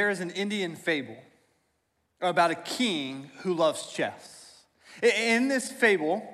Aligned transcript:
there 0.00 0.08
is 0.08 0.20
an 0.20 0.30
Indian 0.30 0.76
fable 0.76 1.18
about 2.22 2.50
a 2.50 2.54
king 2.54 3.30
who 3.40 3.52
loves 3.52 3.92
chess. 3.92 4.62
In 5.02 5.48
this 5.48 5.70
fable, 5.70 6.26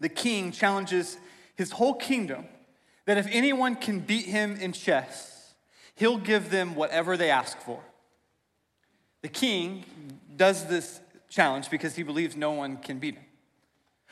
the 0.00 0.10
king 0.10 0.52
challenges 0.52 1.16
his 1.54 1.70
whole 1.70 1.94
kingdom 1.94 2.44
that 3.06 3.16
if 3.16 3.26
anyone 3.30 3.74
can 3.74 4.00
beat 4.00 4.26
him 4.26 4.56
in 4.56 4.72
chess, 4.72 5.54
he'll 5.94 6.18
give 6.18 6.50
them 6.50 6.74
whatever 6.74 7.16
they 7.16 7.30
ask 7.30 7.58
for. 7.58 7.80
The 9.22 9.28
king 9.28 9.86
does 10.36 10.66
this 10.66 11.00
challenge 11.30 11.70
because 11.70 11.96
he 11.96 12.02
believes 12.02 12.36
no 12.36 12.52
one 12.52 12.76
can 12.76 12.98
beat 12.98 13.14
him. 13.14 13.24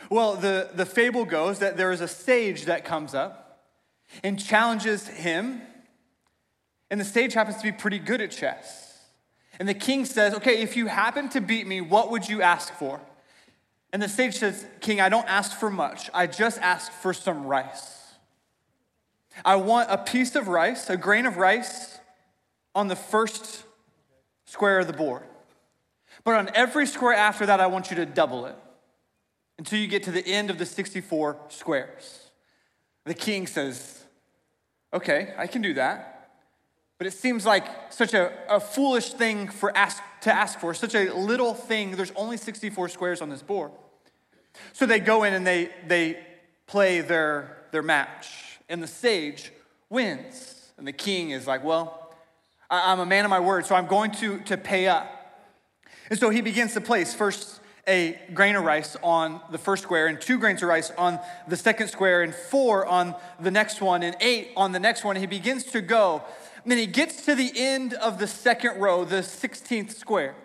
Well, 0.08 0.36
the, 0.36 0.70
the 0.72 0.86
fable 0.86 1.27
goes 1.27 1.58
that 1.58 1.77
there 1.77 1.92
is 1.92 2.00
a 2.00 2.08
sage 2.08 2.64
that 2.64 2.86
comes 2.86 3.14
up 3.14 3.66
and 4.24 4.42
challenges 4.42 5.08
him, 5.08 5.60
and 6.92 7.01
the 7.01 7.06
sage 7.06 7.32
happens 7.32 7.56
to 7.56 7.62
be 7.62 7.73
pretty 7.73 7.98
good 7.98 8.20
at 8.20 8.30
chess. 8.30 8.98
And 9.59 9.66
the 9.66 9.73
king 9.73 10.05
says, 10.05 10.34
Okay, 10.34 10.60
if 10.60 10.77
you 10.77 10.87
happen 10.88 11.30
to 11.30 11.41
beat 11.41 11.66
me, 11.66 11.80
what 11.80 12.10
would 12.10 12.28
you 12.28 12.42
ask 12.42 12.73
for? 12.74 13.00
And 13.95 14.02
the 14.02 14.10
sage 14.10 14.34
says, 14.34 14.66
King, 14.80 15.00
I 15.00 15.09
don't 15.09 15.27
ask 15.27 15.59
for 15.59 15.70
much. 15.70 16.10
I 16.12 16.27
just 16.27 16.60
ask 16.60 16.92
for 16.92 17.14
some 17.14 17.47
rice. 17.47 18.12
I 19.42 19.56
want 19.56 19.91
a 19.91 19.97
piece 19.97 20.36
of 20.36 20.48
rice, 20.48 20.91
a 20.91 20.98
grain 20.98 21.24
of 21.24 21.38
rice, 21.38 21.98
on 22.74 22.88
the 22.88 22.97
first 22.97 23.64
square 24.45 24.78
of 24.78 24.86
the 24.86 24.92
board. 24.92 25.22
But 26.24 26.34
on 26.34 26.50
every 26.55 26.86
square 26.86 27.14
after 27.14 27.47
that, 27.47 27.59
I 27.59 27.69
want 27.69 27.88
you 27.88 27.97
to 27.97 28.06
double 28.06 28.44
it 28.44 28.56
until 29.59 29.78
you 29.78 29.86
get 29.86 30.03
to 30.03 30.11
the 30.11 30.27
end 30.27 30.50
of 30.50 30.59
the 30.59 30.66
64 30.66 31.38
squares. 31.48 32.31
The 33.06 33.14
king 33.14 33.47
says, 33.47 34.05
Okay, 34.92 35.33
I 35.38 35.47
can 35.47 35.62
do 35.62 35.72
that. 35.72 36.11
But 37.03 37.08
it 37.08 37.14
seems 37.14 37.45
like 37.45 37.67
such 37.92 38.14
a, 38.14 38.31
a 38.48 38.61
foolish 38.61 39.14
thing 39.14 39.48
for 39.48 39.77
ask, 39.77 40.00
to 40.20 40.33
ask 40.33 40.61
for, 40.61 40.72
such 40.72 40.95
a 40.95 41.12
little 41.12 41.53
thing. 41.53 41.97
There's 41.97 42.12
only 42.14 42.36
64 42.36 42.91
squares 42.91 43.20
on 43.20 43.28
this 43.28 43.42
board. 43.42 43.72
So 44.72 44.86
they 44.86 45.00
go 45.00 45.25
in 45.25 45.34
and 45.34 45.44
they, 45.44 45.70
they 45.84 46.20
play 46.69 47.00
their, 47.00 47.64
their 47.72 47.83
match, 47.83 48.61
and 48.69 48.81
the 48.81 48.86
sage 48.86 49.50
wins. 49.91 50.70
And 50.78 50.86
the 50.86 50.92
king 50.92 51.31
is 51.31 51.44
like, 51.44 51.64
Well, 51.64 52.14
I'm 52.70 53.00
a 53.00 53.06
man 53.06 53.25
of 53.25 53.31
my 53.31 53.41
word, 53.41 53.66
so 53.66 53.75
I'm 53.75 53.89
going 53.89 54.12
to, 54.12 54.39
to 54.42 54.56
pay 54.56 54.87
up. 54.87 55.11
And 56.09 56.16
so 56.16 56.31
he 56.31 56.41
begins 56.41 56.75
to 56.75 56.81
place 56.81 57.12
first 57.12 57.59
a 57.89 58.16
grain 58.33 58.55
of 58.55 58.62
rice 58.62 58.97
on 59.03 59.41
the 59.50 59.59
first 59.59 59.83
square, 59.83 60.06
and 60.06 60.20
two 60.20 60.39
grains 60.39 60.62
of 60.62 60.69
rice 60.69 60.92
on 60.97 61.19
the 61.48 61.56
second 61.56 61.89
square, 61.89 62.22
and 62.22 62.33
four 62.33 62.87
on 62.87 63.16
the 63.41 63.50
next 63.50 63.81
one, 63.81 64.05
and 64.05 64.14
eight 64.20 64.53
on 64.56 64.70
the 64.70 64.78
next 64.78 65.03
one. 65.05 65.16
He 65.16 65.27
begins 65.27 65.64
to 65.64 65.81
go 65.81 66.22
and 66.62 66.70
then 66.70 66.78
he 66.78 66.86
gets 66.86 67.24
to 67.27 67.34
the 67.34 67.50
end 67.56 67.94
of 67.94 68.18
the 68.18 68.27
second 68.27 68.80
row, 68.80 69.05
the 69.05 69.16
16th 69.16 69.94
square. 69.94 70.36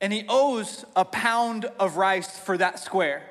And 0.00 0.12
he 0.12 0.24
owes 0.28 0.84
a 0.96 1.04
pound 1.04 1.66
of 1.78 1.96
rice 1.96 2.38
for 2.38 2.58
that 2.58 2.80
square. 2.80 3.22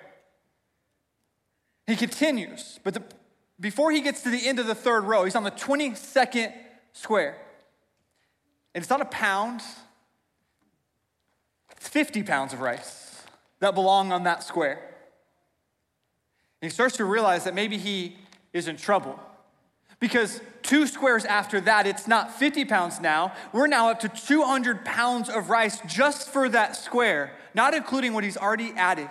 He 1.85 1.97
continues, 1.97 2.79
but 2.83 2.93
the, 2.93 3.03
before 3.59 3.91
he 3.91 3.99
gets 3.99 4.21
to 4.23 4.29
the 4.29 4.47
end 4.47 4.59
of 4.59 4.67
the 4.67 4.75
third 4.75 5.03
row, 5.03 5.25
he's 5.25 5.35
on 5.35 5.43
the 5.43 5.51
22nd 5.51 6.53
square. 6.93 7.35
And 8.73 8.81
it's 8.81 8.89
not 8.89 9.01
a 9.01 9.05
pound, 9.05 9.61
it's 11.75 11.89
50 11.89 12.23
pounds 12.23 12.53
of 12.53 12.61
rice 12.61 13.21
that 13.59 13.75
belong 13.75 14.13
on 14.13 14.23
that 14.23 14.43
square. 14.43 14.79
And 16.61 16.69
he 16.69 16.73
starts 16.73 16.95
to 16.97 17.05
realize 17.05 17.43
that 17.43 17.53
maybe 17.53 17.77
he 17.77 18.15
is 18.53 18.69
in 18.69 18.77
trouble. 18.77 19.19
Because 20.01 20.41
two 20.63 20.87
squares 20.87 21.23
after 21.23 21.61
that, 21.61 21.87
it's 21.87 22.07
not 22.07 22.37
50 22.37 22.65
pounds 22.65 22.99
now. 22.99 23.33
We're 23.53 23.67
now 23.67 23.91
up 23.91 24.01
to 24.01 24.09
200 24.09 24.83
pounds 24.83 25.29
of 25.29 25.49
rice 25.49 25.79
just 25.87 26.27
for 26.27 26.49
that 26.49 26.75
square, 26.75 27.31
not 27.53 27.73
including 27.73 28.11
what 28.11 28.25
he's 28.25 28.35
already 28.35 28.73
added. 28.75 29.07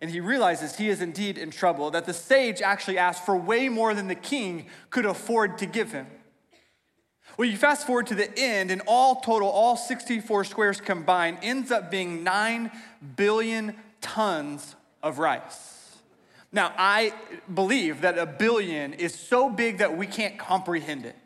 And 0.00 0.10
he 0.10 0.20
realizes 0.20 0.76
he 0.76 0.88
is 0.88 1.00
indeed 1.00 1.38
in 1.38 1.50
trouble, 1.50 1.90
that 1.90 2.04
the 2.04 2.14
sage 2.14 2.62
actually 2.62 2.98
asked 2.98 3.26
for 3.26 3.36
way 3.36 3.68
more 3.68 3.94
than 3.94 4.06
the 4.06 4.14
king 4.14 4.66
could 4.90 5.06
afford 5.06 5.58
to 5.58 5.66
give 5.66 5.92
him. 5.92 6.06
Well, 7.36 7.48
you 7.48 7.56
fast 7.56 7.84
forward 7.84 8.06
to 8.08 8.14
the 8.14 8.30
end, 8.38 8.70
and 8.70 8.80
all 8.86 9.16
total, 9.16 9.48
all 9.48 9.76
64 9.76 10.44
squares 10.44 10.80
combined, 10.80 11.38
ends 11.42 11.72
up 11.72 11.90
being 11.90 12.22
9 12.22 12.70
billion 13.16 13.74
tons 14.00 14.76
of 15.02 15.18
rice. 15.18 15.73
Now, 16.54 16.72
I 16.78 17.12
believe 17.52 18.02
that 18.02 18.16
a 18.16 18.26
billion 18.26 18.92
is 18.92 19.12
so 19.12 19.50
big 19.50 19.78
that 19.78 19.96
we 19.96 20.06
can't 20.06 20.38
comprehend 20.38 21.04
it. 21.04 21.16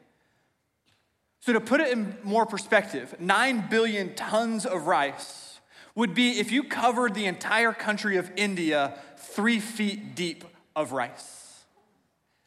So, 1.41 1.53
to 1.53 1.61
put 1.61 1.81
it 1.81 1.93
in 1.93 2.16
more 2.25 2.47
perspective, 2.47 3.15
9 3.21 3.66
billion 3.69 4.15
tons 4.15 4.65
of 4.65 4.87
rice 4.87 5.61
would 5.94 6.15
be 6.15 6.39
if 6.41 6.50
you 6.50 6.65
covered 6.65 7.15
the 7.15 7.27
entire 7.27 7.75
country 7.75 8.16
of 8.16 8.31
India 8.37 8.99
three 9.19 9.61
feet 9.61 10.15
deep 10.15 10.44
of 10.75 10.93
rice. 10.93 11.65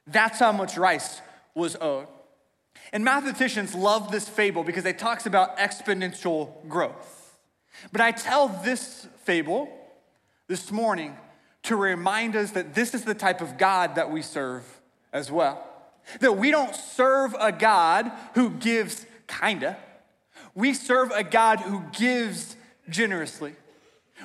That's 0.08 0.40
how 0.40 0.52
much 0.52 0.76
rice 0.76 1.22
was 1.54 1.78
owed. 1.80 2.08
And 2.92 3.06
mathematicians 3.06 3.76
love 3.76 4.12
this 4.12 4.28
fable 4.28 4.64
because 4.64 4.86
it 4.86 4.98
talks 4.98 5.28
about 5.28 5.58
exponential 5.58 6.68
growth. 6.68 7.38
But 7.92 8.02
I 8.02 8.12
tell 8.12 8.48
this 8.48 9.08
fable 9.24 9.70
this 10.48 10.72
morning 10.72 11.16
to 11.64 11.76
remind 11.76 12.36
us 12.36 12.52
that 12.52 12.74
this 12.74 12.94
is 12.94 13.04
the 13.04 13.14
type 13.14 13.42
of 13.42 13.58
God 13.58 13.96
that 13.96 14.12
we 14.12 14.22
serve 14.22 14.64
as 15.14 15.32
well. 15.32 15.64
That 16.20 16.34
we 16.34 16.52
don't 16.52 16.76
serve 16.76 17.36
a 17.40 17.52
God 17.52 18.12
who 18.34 18.50
gives 18.50 19.06
kinda, 19.28 19.78
we 20.54 20.74
serve 20.74 21.12
a 21.12 21.24
God 21.24 21.60
who 21.60 21.84
gives 21.98 22.56
generously. 22.90 23.56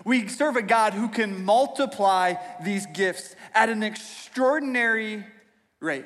We 0.04 0.28
serve 0.28 0.56
a 0.56 0.62
God 0.62 0.92
who 0.92 1.08
can 1.08 1.44
multiply 1.44 2.34
these 2.62 2.86
gifts 2.86 3.34
at 3.54 3.68
an 3.68 3.82
extraordinary 3.82 5.24
rate. 5.80 6.04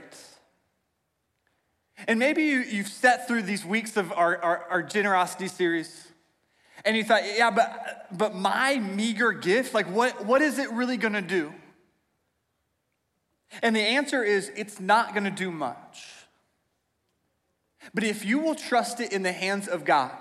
And 2.06 2.18
maybe 2.18 2.44
you, 2.44 2.62
have 2.62 2.88
sat 2.88 3.26
through 3.26 3.42
these 3.42 3.64
weeks 3.64 3.96
of 3.96 4.12
our, 4.12 4.36
our, 4.38 4.64
our 4.70 4.82
generosity 4.82 5.48
series 5.48 6.09
and 6.84 6.96
you 6.96 7.04
thought, 7.04 7.22
yeah, 7.24 7.50
but, 7.50 8.06
but 8.12 8.34
my 8.34 8.78
meager 8.78 9.32
gift, 9.32 9.74
like 9.74 9.86
what, 9.86 10.24
what 10.24 10.42
is 10.42 10.58
it 10.58 10.70
really 10.70 10.96
gonna 10.96 11.22
do? 11.22 11.52
And 13.62 13.74
the 13.74 13.80
answer 13.80 14.22
is 14.22 14.50
it's 14.56 14.80
not 14.80 15.14
gonna 15.14 15.30
do 15.30 15.50
much. 15.50 16.06
But 17.92 18.04
if 18.04 18.24
you 18.24 18.38
will 18.38 18.54
trust 18.54 19.00
it 19.00 19.12
in 19.12 19.22
the 19.22 19.32
hands 19.32 19.68
of 19.68 19.84
God, 19.84 20.12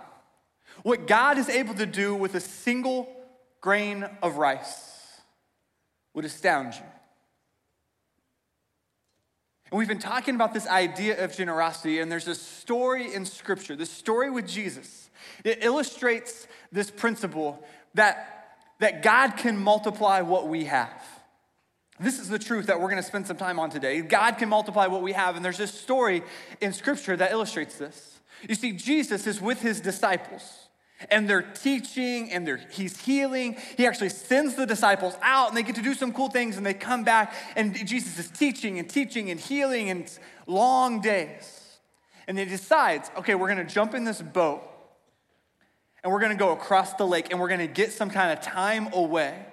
what 0.83 1.07
God 1.07 1.37
is 1.37 1.49
able 1.49 1.73
to 1.75 1.85
do 1.85 2.15
with 2.15 2.35
a 2.35 2.39
single 2.39 3.09
grain 3.61 4.07
of 4.21 4.37
rice 4.37 5.21
would 6.13 6.25
astound 6.25 6.73
you. 6.73 6.85
And 9.71 9.77
we've 9.77 9.87
been 9.87 9.99
talking 9.99 10.35
about 10.35 10.53
this 10.53 10.65
idea 10.65 11.23
of 11.23 11.35
generosity, 11.35 11.99
and 11.99 12.11
there's 12.11 12.27
a 12.27 12.33
story 12.33 13.13
in 13.13 13.25
Scripture, 13.25 13.75
this 13.75 13.91
story 13.91 14.29
with 14.29 14.47
Jesus 14.47 15.08
it 15.43 15.63
illustrates 15.63 16.47
this 16.71 16.91
principle 16.91 17.63
that, 17.95 18.57
that 18.79 19.03
God 19.03 19.37
can 19.37 19.57
multiply 19.57 20.21
what 20.21 20.47
we 20.47 20.65
have. 20.65 21.03
This 21.99 22.19
is 22.19 22.29
the 22.29 22.39
truth 22.39 22.67
that 22.67 22.79
we're 22.79 22.89
going 22.89 23.01
to 23.01 23.07
spend 23.07 23.27
some 23.27 23.37
time 23.37 23.59
on 23.59 23.69
today. 23.69 24.01
God 24.01 24.37
can 24.37 24.47
multiply 24.47 24.87
what 24.87 25.01
we 25.01 25.11
have, 25.11 25.35
and 25.35 25.43
there's 25.43 25.57
this 25.57 25.73
story 25.73 26.23
in 26.61 26.71
Scripture 26.71 27.17
that 27.17 27.31
illustrates 27.31 27.77
this. 27.77 28.19
You 28.47 28.55
see, 28.55 28.71
Jesus 28.71 29.27
is 29.27 29.41
with 29.41 29.61
his 29.61 29.81
disciples 29.81 30.69
and 31.09 31.29
they're 31.29 31.41
teaching 31.41 32.31
and 32.31 32.45
they're, 32.45 32.61
he's 32.71 32.99
healing. 33.01 33.57
He 33.77 33.85
actually 33.85 34.09
sends 34.09 34.55
the 34.55 34.65
disciples 34.65 35.15
out 35.21 35.49
and 35.49 35.57
they 35.57 35.63
get 35.63 35.75
to 35.75 35.81
do 35.81 35.93
some 35.93 36.11
cool 36.11 36.29
things 36.29 36.57
and 36.57 36.65
they 36.65 36.73
come 36.73 37.03
back 37.03 37.33
and 37.55 37.75
Jesus 37.87 38.19
is 38.19 38.29
teaching 38.29 38.79
and 38.79 38.89
teaching 38.89 39.29
and 39.29 39.39
healing 39.39 39.89
and 39.89 40.09
long 40.47 41.01
days. 41.01 41.77
And 42.27 42.37
he 42.37 42.45
decides, 42.45 43.09
okay, 43.17 43.35
we're 43.35 43.47
gonna 43.47 43.63
jump 43.63 43.93
in 43.93 44.03
this 44.03 44.21
boat 44.21 44.63
and 46.03 46.11
we're 46.11 46.19
gonna 46.19 46.35
go 46.35 46.51
across 46.51 46.93
the 46.93 47.05
lake 47.05 47.27
and 47.31 47.39
we're 47.39 47.49
gonna 47.49 47.67
get 47.67 47.91
some 47.91 48.09
kind 48.09 48.31
of 48.31 48.43
time 48.43 48.89
away, 48.93 49.45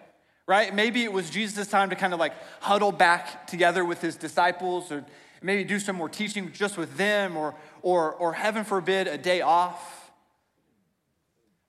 right? 0.46 0.74
Maybe 0.74 1.04
it 1.04 1.12
was 1.12 1.30
Jesus' 1.30 1.68
time 1.68 1.90
to 1.90 1.96
kind 1.96 2.12
of 2.12 2.20
like 2.20 2.32
huddle 2.60 2.92
back 2.92 3.46
together 3.46 3.84
with 3.84 4.00
his 4.00 4.16
disciples 4.16 4.90
or 4.92 5.04
maybe 5.42 5.64
do 5.64 5.78
some 5.78 5.96
more 5.96 6.08
teaching 6.08 6.52
just 6.52 6.76
with 6.76 6.96
them 6.96 7.36
or, 7.36 7.54
or, 7.82 8.12
or 8.14 8.32
heaven 8.32 8.64
forbid, 8.64 9.06
a 9.06 9.18
day 9.18 9.40
off. 9.40 10.10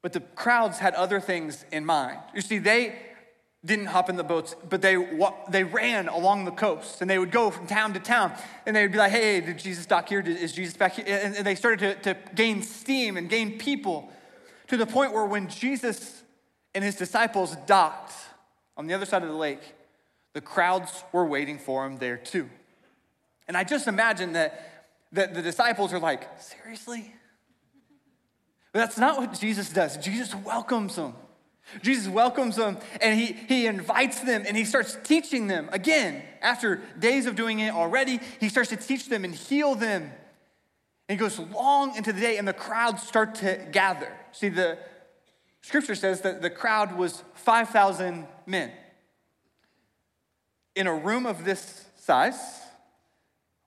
But 0.01 0.13
the 0.13 0.21
crowds 0.21 0.79
had 0.79 0.93
other 0.93 1.19
things 1.19 1.65
in 1.71 1.85
mind. 1.85 2.19
You 2.33 2.41
see, 2.41 2.59
they 2.59 2.95
didn't 3.65 3.87
hop 3.87 4.09
in 4.09 4.15
the 4.15 4.23
boats, 4.23 4.55
but 4.69 4.81
they, 4.81 4.95
they 5.49 5.63
ran 5.63 6.07
along 6.07 6.45
the 6.45 6.51
coast 6.51 7.01
and 7.01 7.09
they 7.09 7.19
would 7.19 7.31
go 7.31 7.51
from 7.51 7.67
town 7.67 7.93
to 7.93 7.99
town 7.99 8.31
and 8.65 8.75
they 8.75 8.83
would 8.83 8.91
be 8.91 8.97
like, 8.97 9.11
hey, 9.11 9.41
did 9.41 9.57
Jesus 9.57 9.85
dock 9.85 10.07
here? 10.07 10.21
Is 10.21 10.53
Jesus 10.53 10.77
back 10.77 10.93
here? 10.93 11.05
And 11.07 11.45
they 11.45 11.55
started 11.55 12.03
to, 12.03 12.13
to 12.13 12.19
gain 12.35 12.61
steam 12.61 13.17
and 13.17 13.29
gain 13.29 13.57
people 13.57 14.09
to 14.67 14.77
the 14.77 14.85
point 14.85 15.13
where 15.13 15.25
when 15.25 15.47
Jesus 15.47 16.23
and 16.75 16.83
his 16.83 16.95
disciples 16.95 17.55
docked 17.65 18.13
on 18.75 18.87
the 18.87 18.93
other 18.93 19.05
side 19.05 19.23
of 19.23 19.29
the 19.29 19.35
lake, 19.35 19.61
the 20.33 20.41
crowds 20.41 21.03
were 21.11 21.25
waiting 21.25 21.57
for 21.57 21.85
him 21.85 21.97
there 21.97 22.17
too. 22.17 22.49
And 23.47 23.55
I 23.55 23.63
just 23.63 23.87
imagine 23.87 24.33
that, 24.33 24.85
that 25.13 25.33
the 25.33 25.41
disciples 25.41 25.93
are 25.93 25.99
like, 25.99 26.27
seriously? 26.39 27.13
But 28.71 28.79
that's 28.79 28.97
not 28.97 29.17
what 29.17 29.39
Jesus 29.39 29.69
does. 29.69 29.97
Jesus 29.97 30.35
welcomes 30.35 30.95
them. 30.95 31.15
Jesus 31.81 32.07
welcomes 32.07 32.55
them 32.55 32.77
and 33.01 33.19
he, 33.19 33.33
he 33.33 33.65
invites 33.65 34.21
them 34.21 34.43
and 34.47 34.55
he 34.55 34.63
starts 34.63 34.97
teaching 35.03 35.47
them. 35.47 35.69
Again, 35.71 36.23
after 36.41 36.81
days 36.97 37.25
of 37.25 37.35
doing 37.35 37.59
it 37.59 37.73
already, 37.73 38.19
he 38.39 38.49
starts 38.49 38.69
to 38.69 38.77
teach 38.77 39.09
them 39.09 39.25
and 39.25 39.33
heal 39.33 39.75
them. 39.75 40.11
And 41.07 41.17
he 41.17 41.19
goes 41.19 41.39
long 41.39 41.95
into 41.95 42.11
the 42.11 42.19
day 42.19 42.37
and 42.37 42.47
the 42.47 42.53
crowds 42.53 43.03
start 43.03 43.35
to 43.35 43.65
gather. 43.71 44.11
See, 44.33 44.49
the 44.49 44.77
scripture 45.61 45.95
says 45.95 46.21
that 46.21 46.41
the 46.41 46.49
crowd 46.49 46.97
was 46.97 47.23
5,000 47.35 48.27
men. 48.45 48.71
In 50.75 50.85
a 50.87 50.93
room 50.93 51.25
of 51.25 51.45
this 51.45 51.85
size, 51.97 52.61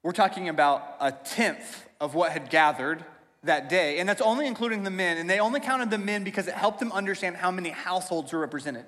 we're 0.03 0.13
talking 0.13 0.49
about 0.49 0.97
a 1.01 1.13
tenth 1.13 1.87
of 2.01 2.15
what 2.15 2.33
had 2.33 2.51
gathered 2.51 3.05
that 3.43 3.69
day. 3.69 3.99
And 3.99 4.09
that's 4.09 4.21
only 4.21 4.47
including 4.47 4.83
the 4.83 4.91
men. 4.91 5.17
And 5.17 5.29
they 5.29 5.41
only 5.41 5.61
counted 5.61 5.91
the 5.91 5.99
men 5.99 6.25
because 6.25 6.47
it 6.47 6.55
helped 6.55 6.79
them 6.79 6.93
understand 6.93 7.37
how 7.37 7.51
many 7.51 7.71
households 7.71 8.33
were 8.33 8.39
represented. 8.39 8.85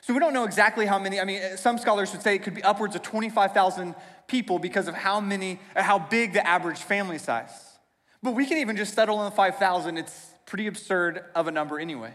So 0.00 0.14
we 0.14 0.20
don't 0.20 0.32
know 0.32 0.44
exactly 0.44 0.86
how 0.86 0.98
many. 0.98 1.20
I 1.20 1.24
mean, 1.24 1.56
some 1.56 1.76
scholars 1.76 2.12
would 2.12 2.22
say 2.22 2.34
it 2.34 2.42
could 2.42 2.54
be 2.54 2.62
upwards 2.62 2.94
of 2.94 3.02
25,000 3.02 3.94
people 4.28 4.58
because 4.58 4.88
of 4.88 4.94
how 4.94 5.20
many, 5.20 5.60
uh, 5.76 5.82
how 5.82 5.98
big 5.98 6.32
the 6.32 6.46
average 6.46 6.78
family 6.78 7.18
size. 7.18 7.69
But 8.22 8.32
we 8.32 8.46
can 8.46 8.58
even 8.58 8.76
just 8.76 8.94
settle 8.94 9.18
on 9.18 9.32
5,000. 9.32 9.96
It's 9.96 10.34
pretty 10.46 10.66
absurd 10.66 11.24
of 11.34 11.46
a 11.46 11.50
number 11.50 11.78
anyway. 11.78 12.12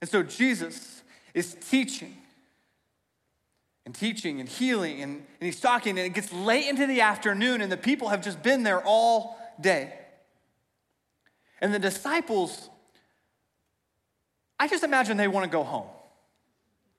And 0.00 0.08
so 0.08 0.22
Jesus 0.22 1.02
is 1.34 1.56
teaching 1.68 2.16
and 3.84 3.94
teaching 3.94 4.38
and 4.40 4.48
healing, 4.48 5.02
and, 5.02 5.16
and 5.16 5.24
he's 5.40 5.60
talking, 5.60 5.98
and 5.98 6.06
it 6.06 6.14
gets 6.14 6.32
late 6.32 6.68
into 6.68 6.86
the 6.86 7.00
afternoon, 7.00 7.60
and 7.60 7.70
the 7.70 7.76
people 7.76 8.08
have 8.08 8.22
just 8.22 8.42
been 8.42 8.62
there 8.62 8.80
all 8.84 9.38
day. 9.60 9.92
And 11.60 11.74
the 11.74 11.78
disciples, 11.78 12.70
I 14.58 14.68
just 14.68 14.84
imagine 14.84 15.16
they 15.16 15.28
want 15.28 15.44
to 15.44 15.50
go 15.50 15.64
home. 15.64 15.88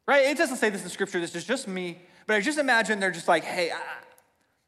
Right? 0.06 0.26
It 0.26 0.38
doesn't 0.38 0.58
say 0.58 0.70
this 0.70 0.84
in 0.84 0.90
scripture, 0.90 1.22
this 1.22 1.36
is 1.36 1.46
just 1.46 1.68
me, 1.68 2.00
but 2.28 2.36
I 2.36 2.42
just 2.42 2.60
imagine 2.60 3.00
they're 3.00 3.12
just 3.12 3.30
like, 3.30 3.46
hey, 3.46 3.72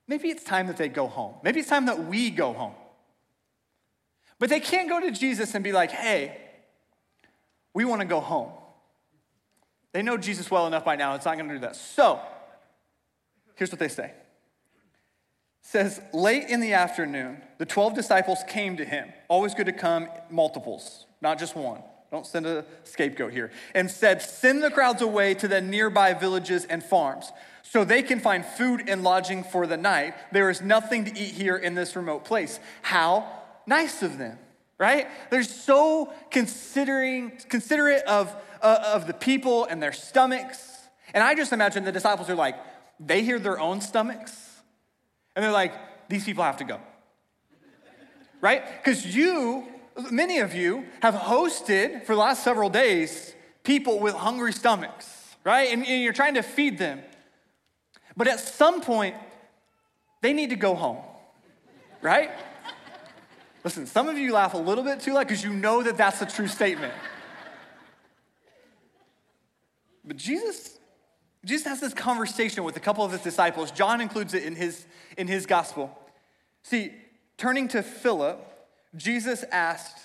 maybe 0.08 0.30
it's 0.30 0.44
time 0.44 0.68
that 0.68 0.78
they 0.78 0.88
go 0.88 1.08
home. 1.08 1.36
Maybe 1.44 1.60
it's 1.60 1.70
time 1.70 1.88
that 1.88 2.06
we 2.06 2.30
go 2.30 2.54
home. 2.54 2.74
But 4.40 4.50
they 4.50 4.60
can't 4.60 4.90
go 4.90 5.00
to 5.00 5.12
Jesus 5.12 5.56
and 5.56 5.64
be 5.64 5.72
like, 5.72 5.92
hey, 5.92 6.38
we 7.74 7.86
want 7.86 8.02
to 8.02 8.08
go 8.08 8.20
home. 8.20 8.52
They 9.94 10.02
know 10.02 10.18
Jesus 10.18 10.52
well 10.52 10.68
enough 10.68 10.84
by 10.84 10.96
now, 10.96 11.16
it's 11.16 11.26
not 11.26 11.38
going 11.38 11.48
to 11.48 11.56
do 11.56 11.62
that. 11.62 11.76
So, 11.76 12.20
here's 13.56 13.72
what 13.72 13.80
they 13.80 13.88
say 13.88 14.12
says, 15.62 16.00
late 16.14 16.48
in 16.48 16.60
the 16.60 16.74
afternoon, 16.74 17.42
the 17.58 17.66
12 17.66 17.96
disciples 17.96 18.40
came 18.48 18.78
to 18.78 18.86
him. 18.86 19.12
Always 19.28 19.56
good 19.56 19.66
to 19.66 19.74
come, 19.74 20.08
multiples, 20.30 21.08
not 21.22 21.40
just 21.40 21.56
one. 21.56 21.82
Don't 22.12 22.26
send 22.26 22.46
a 22.46 22.64
scapegoat 22.84 23.34
here. 23.34 23.52
And 23.74 23.90
said, 23.90 24.22
Send 24.22 24.64
the 24.64 24.70
crowds 24.70 25.02
away 25.02 25.34
to 25.34 25.48
the 25.48 25.60
nearby 25.60 26.14
villages 26.14 26.66
and 26.66 26.84
farms 26.84 27.32
so 27.64 27.84
they 27.84 28.04
can 28.04 28.20
find 28.20 28.46
food 28.46 28.84
and 28.88 29.04
lodging 29.04 29.44
for 29.44 29.66
the 29.66 29.76
night. 29.76 30.14
There 30.32 30.50
is 30.50 30.62
nothing 30.62 31.06
to 31.06 31.12
eat 31.12 31.34
here 31.34 31.58
in 31.58 31.74
this 31.74 31.96
remote 31.96 32.24
place. 32.24 32.60
How 32.84 33.28
nice 33.68 34.04
of 34.04 34.18
them, 34.18 34.38
right? 34.78 35.08
They're 35.30 35.44
so 35.44 36.14
considering, 36.32 37.34
considerate 37.50 38.04
of, 38.04 38.36
uh, 38.62 38.94
of 38.94 39.08
the 39.08 39.14
people 39.14 39.66
and 39.66 39.82
their 39.82 39.94
stomachs. 39.94 40.60
And 41.14 41.24
I 41.24 41.36
just 41.36 41.54
imagine 41.54 41.84
the 41.84 41.92
disciples 41.92 42.30
are 42.30 42.36
like, 42.36 42.58
they 43.00 43.24
hear 43.24 43.40
their 43.40 43.60
own 43.60 43.82
stomachs 43.82 44.34
and 45.36 45.44
they're 45.44 45.52
like, 45.52 45.74
these 46.10 46.24
people 46.24 46.44
have 46.44 46.58
to 46.58 46.64
go. 46.64 46.80
right? 48.42 48.64
Because 48.78 49.16
you, 49.16 49.66
many 50.12 50.40
of 50.40 50.54
you, 50.54 50.86
have 51.02 51.14
hosted 51.14 52.06
for 52.06 52.14
the 52.16 52.22
last 52.22 52.44
several 52.44 52.70
days 52.70 53.34
people 53.64 54.00
with 54.00 54.14
hungry 54.14 54.54
stomachs, 54.54 55.36
right? 55.44 55.72
And, 55.72 55.86
and 55.86 56.02
you're 56.02 56.14
trying 56.14 56.36
to 56.36 56.42
feed 56.44 56.78
them. 56.78 57.02
But 58.16 58.28
at 58.28 58.40
some 58.40 58.82
point, 58.82 59.16
they 60.22 60.32
need 60.32 60.52
to 60.52 60.56
go 60.56 60.76
home, 60.76 60.98
right? 62.02 62.32
Listen, 63.66 63.86
some 63.86 64.08
of 64.08 64.18
you 64.18 64.32
laugh 64.32 64.54
a 64.54 64.58
little 64.58 64.84
bit 64.84 65.02
too 65.02 65.14
loud 65.14 65.28
because 65.28 65.44
you 65.44 65.52
know 65.52 65.84
that 65.84 65.98
that's 65.98 66.22
a 66.22 66.26
true 66.26 66.48
statement. 66.48 66.94
But 70.06 70.16
Jesus 70.16 70.80
Jesus 71.46 71.68
has 71.68 71.80
this 71.80 71.94
conversation 71.94 72.64
with 72.64 72.76
a 72.76 72.80
couple 72.80 73.06
of 73.06 73.12
his 73.12 73.22
disciples. 73.22 73.70
John 73.70 74.02
includes 74.02 74.34
it 74.34 74.44
in 74.44 74.56
his, 74.56 74.88
in 75.16 75.28
his 75.28 75.46
gospel. 75.46 75.96
See, 76.64 76.92
turning 77.38 77.68
to 77.70 77.84
Philip, 77.84 78.40
Jesus 78.96 79.46
asked, 79.52 80.00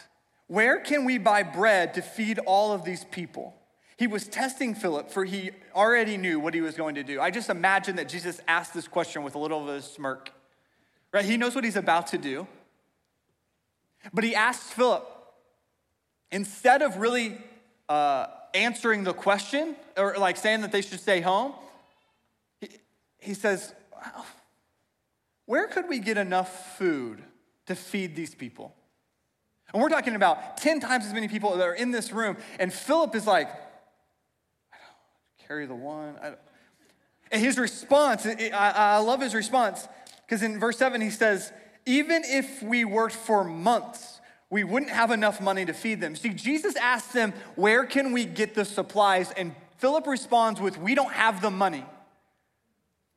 Where 0.48 0.80
can 0.80 1.06
we 1.06 1.16
buy 1.16 1.42
bread 1.42 1.94
to 1.94 2.02
feed 2.02 2.38
all 2.40 2.72
of 2.72 2.84
these 2.84 3.04
people? 3.04 3.54
He 3.96 4.06
was 4.06 4.28
testing 4.28 4.74
Philip, 4.74 5.10
for 5.10 5.24
he 5.24 5.50
already 5.74 6.18
knew 6.18 6.38
what 6.40 6.52
he 6.52 6.60
was 6.60 6.74
going 6.74 6.94
to 6.96 7.02
do. 7.02 7.20
I 7.20 7.30
just 7.30 7.48
imagine 7.48 7.96
that 7.96 8.08
Jesus 8.08 8.40
asked 8.46 8.74
this 8.74 8.86
question 8.86 9.22
with 9.22 9.34
a 9.34 9.38
little 9.38 9.62
of 9.62 9.68
a 9.68 9.80
smirk. 9.80 10.32
Right? 11.12 11.24
He 11.24 11.38
knows 11.38 11.54
what 11.54 11.64
he's 11.64 11.76
about 11.76 12.08
to 12.08 12.18
do. 12.18 12.46
But 14.12 14.24
he 14.24 14.34
asks 14.34 14.72
Philip, 14.72 15.06
instead 16.32 16.82
of 16.82 16.96
really 16.96 17.38
uh, 17.88 18.26
answering 18.54 19.04
the 19.04 19.12
question 19.12 19.76
or 19.96 20.16
like 20.16 20.36
saying 20.36 20.62
that 20.62 20.72
they 20.72 20.82
should 20.82 21.00
stay 21.00 21.20
home, 21.20 21.52
he, 22.60 22.68
he 23.18 23.34
says, 23.34 23.74
Where 25.46 25.66
could 25.66 25.88
we 25.88 25.98
get 25.98 26.16
enough 26.16 26.76
food 26.78 27.22
to 27.66 27.74
feed 27.74 28.16
these 28.16 28.34
people? 28.34 28.74
And 29.72 29.80
we're 29.80 29.88
talking 29.88 30.16
about 30.16 30.56
10 30.56 30.80
times 30.80 31.06
as 31.06 31.14
many 31.14 31.28
people 31.28 31.56
that 31.56 31.66
are 31.66 31.74
in 31.74 31.90
this 31.90 32.12
room. 32.12 32.36
And 32.58 32.72
Philip 32.72 33.14
is 33.14 33.26
like, 33.26 33.48
I 33.48 34.76
don't 34.76 35.46
carry 35.46 35.66
the 35.66 35.74
one. 35.74 36.16
And 37.30 37.40
his 37.40 37.58
response, 37.58 38.26
I, 38.26 38.50
I 38.52 38.98
love 38.98 39.20
his 39.20 39.34
response, 39.34 39.86
because 40.26 40.42
in 40.42 40.58
verse 40.58 40.76
7 40.78 41.00
he 41.00 41.10
says, 41.10 41.52
Even 41.90 42.22
if 42.24 42.62
we 42.62 42.84
worked 42.84 43.16
for 43.16 43.42
months, 43.42 44.20
we 44.48 44.62
wouldn't 44.62 44.92
have 44.92 45.10
enough 45.10 45.40
money 45.40 45.64
to 45.64 45.72
feed 45.72 46.00
them. 46.00 46.14
See, 46.14 46.28
Jesus 46.28 46.76
asks 46.76 47.12
them, 47.12 47.32
Where 47.56 47.84
can 47.84 48.12
we 48.12 48.26
get 48.26 48.54
the 48.54 48.64
supplies? 48.64 49.32
And 49.32 49.56
Philip 49.78 50.06
responds 50.06 50.60
with, 50.60 50.78
We 50.78 50.94
don't 50.94 51.12
have 51.12 51.42
the 51.42 51.50
money. 51.50 51.84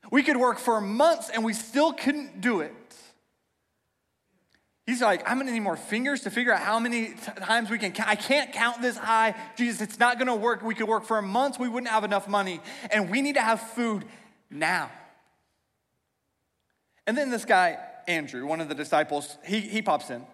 We 0.10 0.24
could 0.24 0.38
work 0.38 0.58
for 0.58 0.82
months 0.82 1.30
and 1.30 1.46
we 1.46 1.54
still 1.54 1.94
couldn't 1.94 2.42
do 2.42 2.62
it. 2.62 2.74
He's 4.88 5.04
like, 5.04 5.22
I'm 5.30 5.38
gonna 5.38 5.52
need 5.52 5.60
more 5.60 5.78
fingers 5.78 6.22
to 6.22 6.32
figure 6.32 6.52
out 6.52 6.62
how 6.62 6.80
many 6.80 7.10
t- 7.10 7.32
times 7.42 7.70
we 7.70 7.78
can. 7.78 7.94
I 8.08 8.16
can't 8.16 8.52
count 8.54 8.82
this 8.82 8.98
high. 8.98 9.36
Jesus, 9.56 9.82
it's 9.82 10.00
not 10.00 10.18
gonna 10.18 10.36
work. 10.36 10.64
We 10.64 10.74
could 10.74 10.88
work 10.88 11.04
for 11.06 11.22
months, 11.22 11.60
we 11.60 11.70
wouldn't 11.70 11.92
have 11.92 12.06
enough 12.06 12.28
money. 12.28 12.60
And 12.90 13.12
we 13.12 13.22
need 13.22 13.36
to 13.36 13.42
have 13.42 13.62
food 13.62 14.04
now. 14.50 14.90
And 17.06 17.16
then 17.16 17.30
this 17.30 17.46
guy, 17.46 17.78
Andrew, 18.08 18.46
one 18.46 18.62
of 18.62 18.70
the 18.70 18.76
disciples, 18.76 19.38
he, 19.46 19.60
he 19.60 19.82
pops 19.82 20.10
in. 20.10 20.26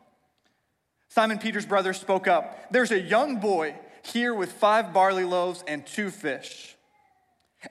Simon 1.09 1.39
Peter's 1.39 1.65
brother 1.65 1.93
spoke 1.93 2.27
up. 2.27 2.71
There's 2.71 2.91
a 2.91 2.99
young 2.99 3.39
boy 3.39 3.75
here 4.03 4.33
with 4.33 4.51
five 4.51 4.93
barley 4.93 5.23
loaves 5.23 5.63
and 5.67 5.85
two 5.85 6.11
fish. 6.11 6.75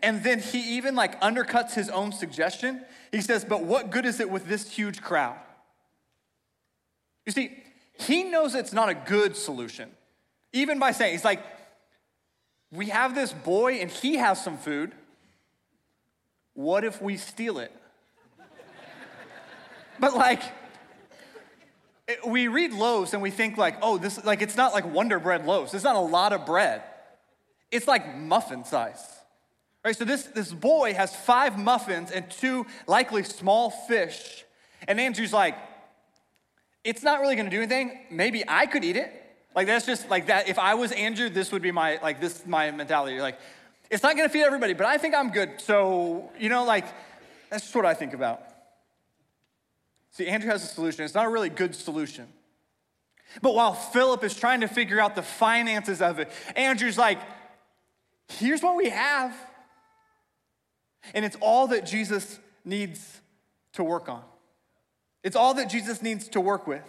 And 0.03 0.23
then 0.23 0.41
he 0.41 0.77
even 0.77 0.95
like 0.95 1.21
undercuts 1.21 1.75
his 1.75 1.89
own 1.89 2.13
suggestion. 2.13 2.85
He 3.11 3.23
says, 3.23 3.45
But 3.45 3.65
what 3.65 3.91
good 3.91 4.05
is 4.05 4.21
it 4.21 4.29
with 4.29 4.47
this 4.47 4.71
huge 4.71 5.01
crowd? 5.01 5.39
You 7.25 7.33
see, 7.33 7.57
he 7.99 8.25
knows 8.25 8.55
it's 8.55 8.73
not 8.73 8.89
a 8.89 8.95
good 8.95 9.37
solution. 9.37 9.91
Even 10.53 10.79
by 10.79 10.93
saying, 10.93 11.13
He's 11.13 11.25
like, 11.25 11.43
We 12.71 12.89
have 12.91 13.15
this 13.15 13.33
boy 13.33 13.75
and 13.75 13.91
he 13.91 14.17
has 14.17 14.43
some 14.43 14.59
food. 14.59 14.93
What 16.55 16.85
if 16.85 17.01
we 17.01 17.17
steal 17.17 17.59
it? 17.59 17.73
But 20.01 20.15
like, 20.15 20.43
eh, 22.09 22.17
we 22.27 22.49
read 22.49 22.73
loaves 22.73 23.13
and 23.13 23.23
we 23.23 23.31
think 23.31 23.57
like, 23.57 23.77
oh, 23.83 23.99
this 23.99 24.25
like 24.25 24.43
it's 24.43 24.57
not 24.57 24.73
like 24.73 24.85
Wonder 24.87 25.19
Bread 25.19 25.47
loaves. 25.47 25.75
It's 25.75 25.85
not 25.85 25.97
a 25.97 26.01
lot 26.01 26.33
of 26.33 26.47
bread. 26.47 26.83
It's 27.71 27.87
like 27.87 28.17
muffin 28.17 28.65
size. 28.65 29.03
Right? 29.85 29.97
So 29.97 30.05
this, 30.05 30.25
this 30.25 30.53
boy 30.53 30.95
has 30.95 31.15
five 31.15 31.59
muffins 31.59 32.11
and 32.11 32.29
two 32.31 32.67
likely 32.87 33.23
small 33.23 33.71
fish. 33.71 34.45
And 34.87 35.01
Andrew's 35.01 35.33
like, 35.33 35.57
it's 36.85 37.03
not 37.03 37.21
really 37.21 37.37
gonna 37.37 37.51
do 37.51 37.59
anything. 37.59 37.99
Maybe 38.11 38.45
I 38.47 38.67
could 38.67 38.85
eat 38.85 38.97
it. 38.97 39.13
Like 39.55 39.67
that's 39.67 39.87
just 39.87 40.09
like 40.09 40.27
that. 40.27 40.49
If 40.49 40.59
I 40.59 40.75
was 40.75 40.93
Andrew, 40.93 41.29
this 41.29 41.53
would 41.53 41.63
be 41.63 41.73
my 41.73 41.99
like 42.03 42.21
this 42.21 42.47
my 42.47 42.71
mentality. 42.71 43.21
Like, 43.21 43.39
it's 43.91 44.03
not 44.03 44.17
gonna 44.17 44.29
feed 44.29 44.45
everybody, 44.45 44.75
but 44.75 44.87
I 44.87 44.99
think 44.99 45.15
I'm 45.15 45.31
good. 45.31 45.61
So, 45.61 46.31
you 46.39 46.49
know, 46.49 46.65
like 46.65 46.85
that's 47.51 47.65
just 47.65 47.75
what 47.75 47.87
I 47.87 47.95
think 47.95 48.15
about. 48.15 48.48
See, 50.19 50.27
Andrew 50.27 50.51
has 50.51 50.65
a 50.65 50.67
solution. 50.67 51.05
It's 51.05 51.15
not 51.15 51.27
a 51.27 51.29
really 51.29 51.49
good 51.49 51.77
solution. 51.77 52.27
But 53.41 53.55
while 53.55 53.73
Philip 53.73 54.25
is 54.25 54.35
trying 54.35 54.63
to 54.63 54.67
figure 54.67 54.99
out 54.99 55.15
the 55.15 55.23
finances 55.23 56.03
of 56.03 56.19
it, 56.19 56.29
Andrew's 56.57 56.99
like, 56.99 57.21
here's 58.27 58.61
what 58.61 58.75
we 58.75 58.89
have. 58.89 59.33
And 61.15 61.25
it's 61.25 61.37
all 61.41 61.69
that 61.69 61.87
Jesus 61.87 62.41
needs 62.65 63.21
to 63.75 63.85
work 63.85 64.09
on. 64.09 64.25
It's 65.23 65.37
all 65.37 65.55
that 65.55 65.71
Jesus 65.71 66.03
needs 66.03 66.27
to 66.31 66.41
work 66.41 66.67
with. 66.67 66.83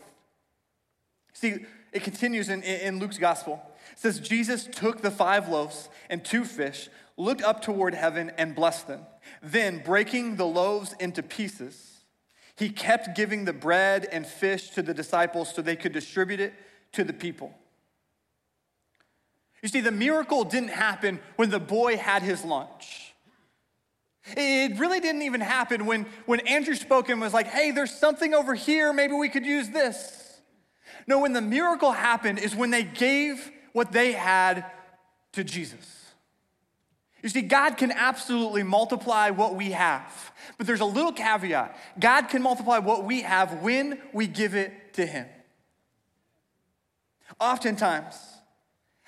See, 1.33 1.67
it 1.93 2.01
continues 2.01 2.49
in, 2.49 2.63
in 2.63 2.97
Luke's 2.97 3.19
gospel. 3.19 3.61
It 3.91 3.99
says, 3.99 4.19
Jesus 4.19 4.65
took 4.65 5.03
the 5.03 5.11
five 5.11 5.49
loaves 5.49 5.87
and 6.09 6.25
two 6.25 6.45
fish, 6.45 6.89
looked 7.15 7.43
up 7.43 7.61
toward 7.61 7.93
heaven, 7.93 8.31
and 8.39 8.55
blessed 8.55 8.87
them. 8.87 9.01
Then, 9.43 9.83
breaking 9.85 10.37
the 10.37 10.47
loaves 10.47 10.95
into 10.99 11.21
pieces, 11.21 11.98
he 12.59 12.69
kept 12.69 13.15
giving 13.15 13.45
the 13.45 13.53
bread 13.53 14.05
and 14.11 14.27
fish 14.27 14.71
to 14.71 14.81
the 14.81 14.93
disciples 14.93 15.55
so 15.55 15.61
they 15.61 15.77
could 15.77 15.93
distribute 15.93 16.41
it 16.41 16.53
to 16.91 17.05
the 17.05 17.13
people. 17.13 17.53
You 19.63 19.69
see, 19.69 19.79
the 19.79 19.91
miracle 19.91 20.43
didn't 20.43 20.71
happen 20.71 21.21
when 21.37 21.51
the 21.51 21.59
boy 21.59 21.95
had 21.95 22.21
his 22.21 22.43
lunch. 22.43 23.13
It 24.35 24.77
really 24.77 24.99
didn't 24.99 25.21
even 25.21 25.39
happen 25.39 25.85
when, 25.85 26.05
when 26.25 26.41
Andrew 26.41 26.75
spoke 26.75 27.07
and 27.07 27.21
was 27.21 27.33
like, 27.33 27.47
hey, 27.47 27.71
there's 27.71 27.91
something 27.91 28.33
over 28.33 28.53
here, 28.55 28.91
maybe 28.91 29.13
we 29.13 29.29
could 29.29 29.45
use 29.45 29.69
this. 29.69 30.41
No, 31.07 31.19
when 31.19 31.31
the 31.31 31.41
miracle 31.41 31.93
happened 31.93 32.39
is 32.39 32.53
when 32.53 32.71
they 32.71 32.83
gave 32.83 33.51
what 33.71 33.93
they 33.93 34.11
had 34.11 34.65
to 35.31 35.45
Jesus. 35.45 36.08
You 37.21 37.29
see, 37.29 37.41
God 37.41 37.75
can 37.77 37.91
absolutely 37.91 38.63
multiply 38.63 39.29
what 39.29 39.55
we 39.55 39.71
have, 39.71 40.31
but 40.57 40.65
there's 40.65 40.79
a 40.79 40.85
little 40.85 41.11
caveat 41.11 41.77
God 41.99 42.23
can 42.29 42.41
multiply 42.41 42.79
what 42.79 43.03
we 43.03 43.21
have 43.21 43.61
when 43.61 43.99
we 44.13 44.27
give 44.27 44.55
it 44.55 44.93
to 44.93 45.05
Him. 45.05 45.27
Oftentimes, 47.39 48.15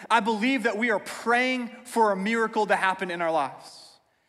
I 0.10 0.20
believe 0.20 0.64
that 0.64 0.78
we 0.78 0.90
are 0.90 1.00
praying 1.00 1.70
for 1.84 2.12
a 2.12 2.16
miracle 2.16 2.68
to 2.68 2.76
happen 2.76 3.12
in 3.12 3.22
our 3.22 3.32
lives. 3.32 3.81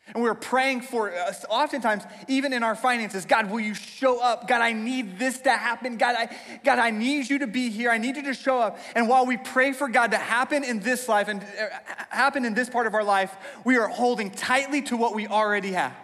And 0.07 0.21
we're 0.21 0.35
praying 0.35 0.81
for, 0.81 1.13
uh, 1.13 1.33
oftentimes, 1.49 2.03
even 2.27 2.51
in 2.51 2.61
our 2.61 2.75
finances, 2.75 3.25
God, 3.25 3.49
will 3.49 3.61
you 3.61 3.73
show 3.73 4.19
up? 4.21 4.49
God, 4.49 4.61
I 4.61 4.73
need 4.73 5.17
this 5.17 5.39
to 5.41 5.51
happen. 5.51 5.97
God 5.97 6.15
I, 6.17 6.37
God, 6.63 6.77
I 6.77 6.89
need 6.91 7.29
you 7.29 7.39
to 7.39 7.47
be 7.47 7.69
here. 7.69 7.89
I 7.89 7.97
need 7.97 8.17
you 8.17 8.23
to 8.23 8.33
show 8.33 8.59
up. 8.59 8.77
And 8.95 9.07
while 9.07 9.25
we 9.25 9.37
pray 9.37 9.71
for 9.71 9.87
God 9.87 10.11
to 10.11 10.17
happen 10.17 10.65
in 10.65 10.81
this 10.81 11.07
life 11.07 11.29
and 11.29 11.41
uh, 11.41 11.67
happen 12.09 12.43
in 12.43 12.53
this 12.53 12.69
part 12.69 12.85
of 12.85 12.93
our 12.93 13.03
life, 13.03 13.33
we 13.63 13.77
are 13.77 13.87
holding 13.87 14.29
tightly 14.29 14.81
to 14.83 14.97
what 14.97 15.15
we 15.15 15.25
already 15.27 15.71
have. 15.71 15.95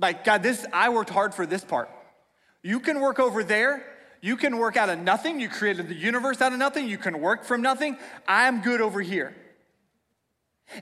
Like, 0.00 0.24
God, 0.24 0.42
this, 0.42 0.66
I 0.72 0.88
worked 0.88 1.10
hard 1.10 1.32
for 1.32 1.46
this 1.46 1.62
part. 1.62 1.90
You 2.62 2.80
can 2.80 3.00
work 3.00 3.20
over 3.20 3.44
there. 3.44 3.86
You 4.20 4.36
can 4.36 4.58
work 4.58 4.76
out 4.76 4.88
of 4.88 4.98
nothing. 4.98 5.38
You 5.38 5.48
created 5.48 5.88
the 5.88 5.94
universe 5.94 6.40
out 6.40 6.52
of 6.52 6.58
nothing. 6.58 6.88
You 6.88 6.98
can 6.98 7.20
work 7.20 7.44
from 7.44 7.62
nothing. 7.62 7.96
I'm 8.26 8.62
good 8.62 8.80
over 8.80 9.00
here. 9.00 9.34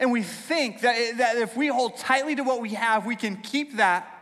And 0.01 0.13
we 0.13 0.23
think 0.23 0.83
that, 0.83 1.19
that 1.19 1.37
if 1.37 1.57
we 1.57 1.69
hold 1.69 1.97
tightly 1.97 2.35
to 2.35 2.43
what 2.43 2.61
we 2.61 2.71
have, 2.71 3.07
we 3.07 3.17
can 3.17 3.37
keep 3.37 3.77
that 3.77 4.15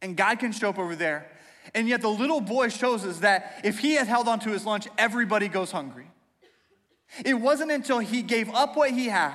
and 0.00 0.16
God 0.16 0.38
can 0.38 0.52
show 0.52 0.68
up 0.68 0.78
over 0.78 0.96
there. 0.96 1.30
And 1.74 1.88
yet 1.88 2.02
the 2.02 2.08
little 2.08 2.40
boy 2.40 2.68
shows 2.68 3.04
us 3.04 3.20
that 3.20 3.60
if 3.64 3.78
he 3.78 3.94
had 3.94 4.08
held 4.08 4.28
on 4.28 4.40
to 4.40 4.50
his 4.50 4.66
lunch, 4.66 4.88
everybody 4.98 5.48
goes 5.48 5.70
hungry. 5.70 6.06
It 7.24 7.34
wasn't 7.34 7.70
until 7.70 7.98
he 7.98 8.22
gave 8.22 8.50
up 8.50 8.76
what 8.76 8.90
he 8.90 9.06
had 9.06 9.34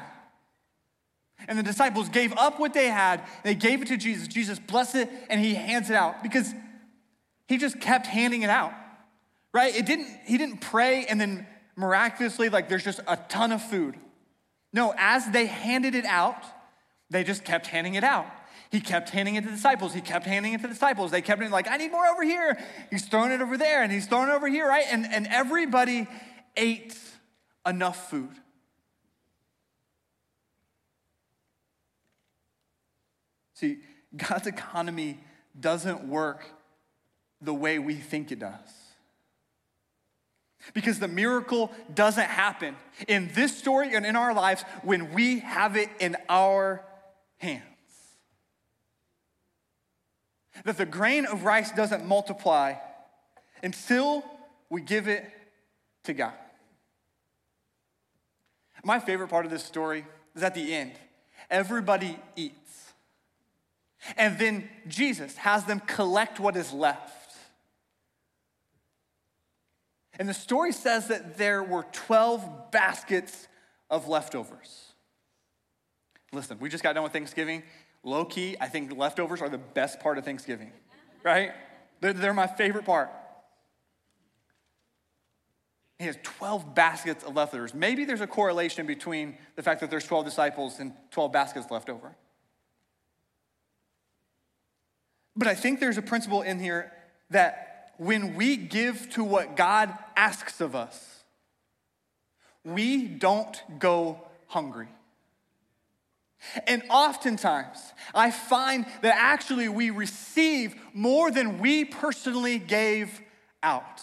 and 1.47 1.57
the 1.57 1.63
disciples 1.63 2.09
gave 2.09 2.33
up 2.33 2.59
what 2.59 2.73
they 2.73 2.87
had, 2.87 3.21
they 3.43 3.53
gave 3.53 3.81
it 3.81 3.89
to 3.89 3.97
Jesus. 3.97 4.27
Jesus 4.27 4.59
blessed 4.59 4.95
it 4.95 5.09
and 5.29 5.39
he 5.39 5.53
hands 5.53 5.89
it 5.89 5.95
out 5.95 6.23
because 6.23 6.53
he 7.47 7.57
just 7.57 7.79
kept 7.79 8.07
handing 8.07 8.41
it 8.41 8.49
out. 8.49 8.73
Right? 9.53 9.75
It 9.75 9.85
didn't 9.85 10.07
he 10.25 10.37
didn't 10.37 10.61
pray 10.61 11.05
and 11.05 11.19
then 11.19 11.47
miraculously 11.75 12.49
like 12.49 12.69
there's 12.69 12.83
just 12.83 12.99
a 13.07 13.17
ton 13.29 13.51
of 13.51 13.61
food. 13.61 13.95
No, 14.73 14.93
as 14.97 15.29
they 15.31 15.45
handed 15.45 15.95
it 15.95 16.05
out, 16.05 16.43
they 17.09 17.23
just 17.23 17.43
kept 17.43 17.67
handing 17.67 17.95
it 17.95 18.03
out. 18.03 18.27
He 18.69 18.81
kept 18.81 19.09
handing 19.09 19.35
it 19.35 19.41
to 19.41 19.47
the 19.47 19.55
disciples. 19.55 19.93
He 19.93 20.01
kept 20.01 20.25
handing 20.25 20.53
it 20.53 20.57
to 20.57 20.63
the 20.63 20.73
disciples. 20.73 21.11
They 21.11 21.21
kept 21.21 21.39
being 21.39 21.51
like, 21.51 21.69
I 21.69 21.77
need 21.77 21.91
more 21.91 22.05
over 22.05 22.23
here. 22.23 22.57
He's 22.89 23.05
throwing 23.05 23.31
it 23.31 23.41
over 23.41 23.57
there 23.57 23.81
and 23.81 23.91
he's 23.91 24.07
throwing 24.07 24.29
it 24.29 24.33
over 24.33 24.47
here, 24.47 24.67
right? 24.67 24.85
And, 24.91 25.05
and 25.05 25.27
everybody 25.27 26.07
ate 26.57 26.97
enough 27.65 28.09
food. 28.09 28.31
See, 33.53 33.79
God's 34.15 34.47
economy 34.47 35.19
doesn't 35.59 36.03
work 36.07 36.45
the 37.41 37.53
way 37.53 37.79
we 37.79 37.95
think 37.95 38.31
it 38.31 38.39
does. 38.39 38.86
Because 40.73 40.99
the 40.99 41.07
miracle 41.07 41.71
doesn't 41.93 42.27
happen 42.27 42.75
in 43.07 43.29
this 43.33 43.57
story 43.57 43.95
and 43.95 44.05
in 44.05 44.15
our 44.15 44.33
lives 44.33 44.63
when 44.83 45.13
we 45.13 45.39
have 45.39 45.75
it 45.75 45.89
in 45.99 46.15
our 46.29 46.83
hands. 47.37 47.63
That 50.63 50.77
the 50.77 50.85
grain 50.85 51.25
of 51.25 51.43
rice 51.43 51.71
doesn't 51.71 52.05
multiply 52.05 52.75
until 53.63 54.23
we 54.69 54.81
give 54.81 55.07
it 55.07 55.23
to 56.03 56.13
God. 56.13 56.33
My 58.83 58.99
favorite 58.99 59.27
part 59.27 59.45
of 59.45 59.51
this 59.51 59.63
story 59.63 60.05
is 60.35 60.43
at 60.43 60.55
the 60.55 60.73
end. 60.73 60.93
Everybody 61.49 62.17
eats. 62.35 62.93
And 64.15 64.37
then 64.39 64.69
Jesus 64.87 65.35
has 65.37 65.65
them 65.65 65.81
collect 65.81 66.39
what 66.39 66.55
is 66.55 66.71
left. 66.71 67.26
And 70.19 70.27
the 70.27 70.33
story 70.33 70.71
says 70.71 71.07
that 71.07 71.37
there 71.37 71.63
were 71.63 71.83
12 71.91 72.71
baskets 72.71 73.47
of 73.89 74.07
leftovers. 74.07 74.93
Listen, 76.33 76.57
we 76.59 76.69
just 76.69 76.83
got 76.83 76.93
done 76.93 77.03
with 77.03 77.13
Thanksgiving. 77.13 77.63
Low 78.03 78.25
key, 78.25 78.55
I 78.59 78.67
think 78.67 78.95
leftovers 78.97 79.41
are 79.41 79.49
the 79.49 79.57
best 79.57 79.99
part 79.99 80.17
of 80.17 80.25
Thanksgiving, 80.25 80.71
right? 81.23 81.51
They're, 82.01 82.13
they're 82.13 82.33
my 82.33 82.47
favorite 82.47 82.85
part. 82.85 83.09
He 85.99 86.05
has 86.05 86.17
12 86.21 86.75
baskets 86.75 87.23
of 87.23 87.35
leftovers. 87.35 87.73
Maybe 87.73 88.05
there's 88.05 88.21
a 88.21 88.27
correlation 88.27 88.85
between 88.85 89.37
the 89.55 89.63
fact 89.63 89.81
that 89.81 89.89
there's 89.89 90.05
12 90.05 90.25
disciples 90.25 90.79
and 90.79 90.93
12 91.11 91.31
baskets 91.31 91.71
left 91.71 91.89
over. 91.89 92.15
But 95.35 95.47
I 95.47 95.55
think 95.55 95.79
there's 95.79 95.97
a 95.97 96.03
principle 96.03 96.41
in 96.41 96.59
here 96.59 96.91
that 97.31 97.76
when 97.97 98.35
we 98.35 98.57
give 98.57 99.09
to 99.11 99.23
what 99.23 99.55
God 99.55 99.93
asks 100.15 100.61
of 100.61 100.75
us, 100.75 101.23
we 102.63 103.07
don't 103.07 103.61
go 103.79 104.21
hungry. 104.47 104.87
And 106.67 106.83
oftentimes, 106.89 107.77
I 108.13 108.31
find 108.31 108.85
that 109.01 109.15
actually 109.17 109.69
we 109.69 109.89
receive 109.89 110.75
more 110.93 111.31
than 111.31 111.59
we 111.59 111.85
personally 111.85 112.59
gave 112.59 113.21
out. 113.63 114.01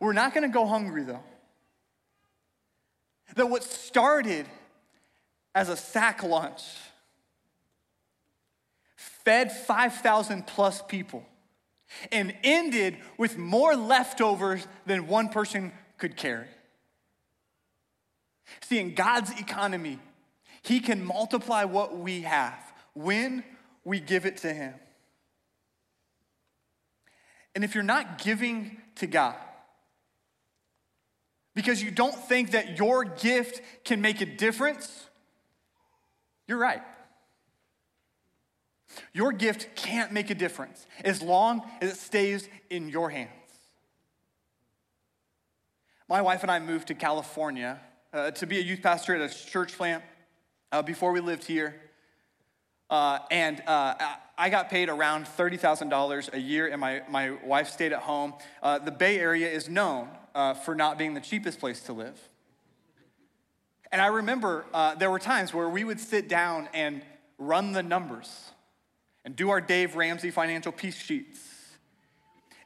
We're 0.00 0.12
not 0.12 0.34
gonna 0.34 0.48
go 0.48 0.66
hungry 0.66 1.04
though. 1.04 1.22
That 3.36 3.48
what 3.48 3.62
started 3.62 4.46
as 5.54 5.68
a 5.68 5.76
sack 5.76 6.22
lunch 6.22 6.62
fed 8.96 9.52
5,000 9.52 10.46
plus 10.46 10.82
people 10.82 11.24
and 12.10 12.34
ended 12.42 12.96
with 13.18 13.38
more 13.38 13.76
leftovers 13.76 14.66
than 14.86 15.06
one 15.06 15.28
person 15.28 15.72
could 15.98 16.16
carry. 16.16 16.48
See, 18.62 18.78
in 18.78 18.94
God's 18.94 19.30
economy, 19.40 19.98
He 20.62 20.80
can 20.80 21.04
multiply 21.04 21.64
what 21.64 21.96
we 21.96 22.22
have 22.22 22.60
when 22.94 23.44
we 23.84 24.00
give 24.00 24.26
it 24.26 24.38
to 24.38 24.52
Him. 24.52 24.74
And 27.54 27.64
if 27.64 27.74
you're 27.74 27.84
not 27.84 28.18
giving 28.18 28.78
to 28.96 29.06
God, 29.06 29.36
because 31.54 31.82
you 31.82 31.90
don't 31.90 32.14
think 32.14 32.52
that 32.52 32.78
your 32.78 33.04
gift 33.04 33.60
can 33.84 34.00
make 34.00 34.20
a 34.20 34.26
difference, 34.26 35.06
you're 36.48 36.58
right. 36.58 36.82
Your 39.12 39.32
gift 39.32 39.74
can't 39.76 40.12
make 40.12 40.30
a 40.30 40.34
difference 40.34 40.86
as 41.04 41.22
long 41.22 41.62
as 41.80 41.92
it 41.92 41.96
stays 41.96 42.48
in 42.70 42.88
your 42.88 43.10
hands. 43.10 43.30
My 46.08 46.20
wife 46.20 46.42
and 46.42 46.50
I 46.50 46.58
moved 46.58 46.88
to 46.88 46.94
California 46.94 47.80
uh, 48.12 48.32
to 48.32 48.46
be 48.46 48.58
a 48.58 48.62
youth 48.62 48.82
pastor 48.82 49.14
at 49.14 49.30
a 49.30 49.34
church 49.46 49.76
plant 49.76 50.02
uh, 50.70 50.82
before 50.82 51.12
we 51.12 51.20
lived 51.20 51.44
here. 51.44 51.80
Uh, 52.90 53.20
and 53.30 53.62
uh, 53.66 53.94
I 54.36 54.50
got 54.50 54.68
paid 54.68 54.90
around 54.90 55.24
$30,000 55.24 56.34
a 56.34 56.38
year, 56.38 56.68
and 56.68 56.78
my, 56.78 57.02
my 57.08 57.30
wife 57.42 57.70
stayed 57.70 57.94
at 57.94 58.00
home. 58.00 58.34
Uh, 58.62 58.78
the 58.78 58.90
Bay 58.90 59.18
Area 59.18 59.48
is 59.48 59.68
known 59.70 60.08
uh, 60.34 60.52
for 60.52 60.74
not 60.74 60.98
being 60.98 61.14
the 61.14 61.20
cheapest 61.20 61.58
place 61.58 61.80
to 61.84 61.94
live. 61.94 62.20
And 63.90 64.00
I 64.00 64.08
remember 64.08 64.66
there 64.98 65.10
were 65.10 65.18
times 65.18 65.54
where 65.54 65.68
we 65.68 65.84
would 65.84 66.00
sit 66.00 66.28
down 66.28 66.68
and 66.74 67.02
run 67.38 67.72
the 67.72 67.82
numbers 67.82 68.51
and 69.24 69.36
do 69.36 69.50
our 69.50 69.60
Dave 69.60 69.96
Ramsey 69.96 70.30
financial 70.30 70.72
peace 70.72 71.00
sheets. 71.00 71.40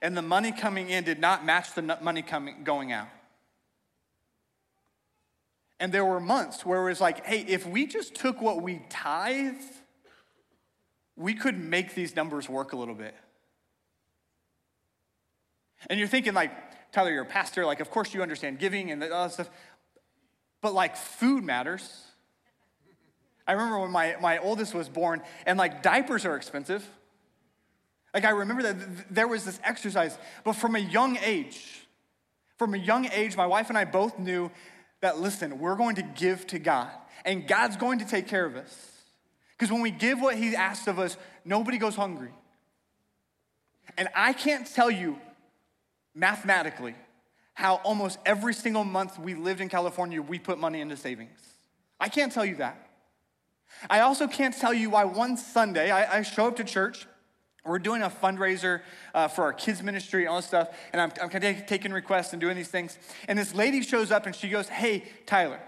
And 0.02 0.16
the 0.16 0.22
money 0.22 0.52
coming 0.52 0.90
in 0.90 1.04
did 1.04 1.18
not 1.18 1.44
match 1.44 1.74
the 1.74 1.82
money 2.02 2.22
coming, 2.22 2.64
going 2.64 2.92
out. 2.92 3.08
And 5.78 5.92
there 5.92 6.04
were 6.04 6.20
months 6.20 6.64
where 6.64 6.80
it 6.80 6.90
was 6.90 7.00
like, 7.00 7.26
hey, 7.26 7.40
if 7.40 7.66
we 7.66 7.86
just 7.86 8.14
took 8.14 8.40
what 8.40 8.62
we 8.62 8.82
tithe, 8.88 9.54
we 11.16 11.34
could 11.34 11.58
make 11.58 11.94
these 11.94 12.16
numbers 12.16 12.48
work 12.48 12.72
a 12.72 12.76
little 12.76 12.94
bit. 12.94 13.14
And 15.88 15.98
you're 15.98 16.08
thinking, 16.08 16.34
like, 16.34 16.52
Tyler, 16.92 17.10
you're 17.10 17.22
a 17.22 17.26
pastor, 17.26 17.66
like, 17.66 17.80
of 17.80 17.90
course 17.90 18.14
you 18.14 18.22
understand 18.22 18.58
giving 18.58 18.90
and 18.90 19.02
all 19.02 19.24
that 19.24 19.32
stuff. 19.32 19.50
But 20.62 20.72
like, 20.72 20.96
food 20.96 21.44
matters. 21.44 22.02
I 23.46 23.52
remember 23.52 23.80
when 23.80 23.90
my, 23.90 24.16
my 24.20 24.38
oldest 24.38 24.74
was 24.74 24.88
born, 24.88 25.22
and 25.46 25.58
like, 25.58 25.82
diapers 25.82 26.24
are 26.24 26.36
expensive. 26.36 26.88
Like, 28.12 28.24
I 28.24 28.30
remember 28.30 28.62
that 28.62 29.14
there 29.14 29.28
was 29.28 29.44
this 29.44 29.60
exercise, 29.62 30.18
but 30.42 30.54
from 30.54 30.74
a 30.74 30.80
young 30.80 31.18
age, 31.22 31.86
from 32.56 32.74
a 32.74 32.78
young 32.78 33.08
age, 33.12 33.36
my 33.36 33.46
wife 33.46 33.68
and 33.68 33.76
I 33.76 33.84
both 33.84 34.18
knew 34.18 34.50
that, 35.00 35.20
listen, 35.20 35.58
we're 35.58 35.76
going 35.76 35.96
to 35.96 36.02
give 36.02 36.46
to 36.48 36.58
God, 36.58 36.90
and 37.24 37.46
God's 37.46 37.76
going 37.76 37.98
to 38.00 38.06
take 38.06 38.26
care 38.26 38.46
of 38.46 38.56
us. 38.56 38.92
Because 39.56 39.70
when 39.72 39.82
we 39.82 39.90
give 39.90 40.20
what 40.20 40.36
He 40.36 40.56
asks 40.56 40.86
of 40.86 40.98
us, 40.98 41.16
nobody 41.44 41.78
goes 41.78 41.94
hungry. 41.94 42.32
And 43.96 44.08
I 44.14 44.32
can't 44.32 44.66
tell 44.66 44.90
you 44.90 45.18
mathematically 46.14 46.94
how 47.54 47.76
almost 47.76 48.18
every 48.26 48.52
single 48.52 48.84
month 48.84 49.18
we 49.18 49.34
lived 49.34 49.60
in 49.60 49.68
California, 49.68 50.20
we 50.20 50.38
put 50.38 50.58
money 50.58 50.80
into 50.80 50.96
savings. 50.96 51.38
I 51.98 52.08
can't 52.08 52.32
tell 52.32 52.44
you 52.44 52.56
that. 52.56 52.85
I 53.90 54.00
also 54.00 54.26
can't 54.26 54.56
tell 54.56 54.74
you 54.74 54.90
why 54.90 55.04
one 55.04 55.36
Sunday 55.36 55.90
I, 55.90 56.18
I 56.18 56.22
show 56.22 56.48
up 56.48 56.56
to 56.56 56.64
church. 56.64 57.06
We're 57.64 57.78
doing 57.80 58.02
a 58.02 58.10
fundraiser 58.10 58.82
uh, 59.12 59.28
for 59.28 59.42
our 59.42 59.52
kids' 59.52 59.82
ministry 59.82 60.22
and 60.22 60.30
all 60.30 60.36
this 60.36 60.46
stuff, 60.46 60.68
and 60.92 61.00
I'm, 61.00 61.12
I'm 61.20 61.30
of 61.34 61.66
taking 61.66 61.92
requests 61.92 62.32
and 62.32 62.40
doing 62.40 62.56
these 62.56 62.68
things. 62.68 62.96
And 63.26 63.38
this 63.38 63.54
lady 63.54 63.82
shows 63.82 64.10
up 64.12 64.26
and 64.26 64.34
she 64.34 64.48
goes, 64.48 64.68
Hey, 64.68 65.04
Tyler, 65.26 65.60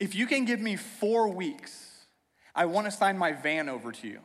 if 0.00 0.14
you 0.14 0.26
can 0.26 0.44
give 0.44 0.60
me 0.60 0.76
four 0.76 1.28
weeks, 1.28 2.06
I 2.54 2.66
want 2.66 2.86
to 2.86 2.90
sign 2.90 3.16
my 3.16 3.32
van 3.32 3.68
over 3.68 3.92
to 3.92 4.08
you. 4.08 4.18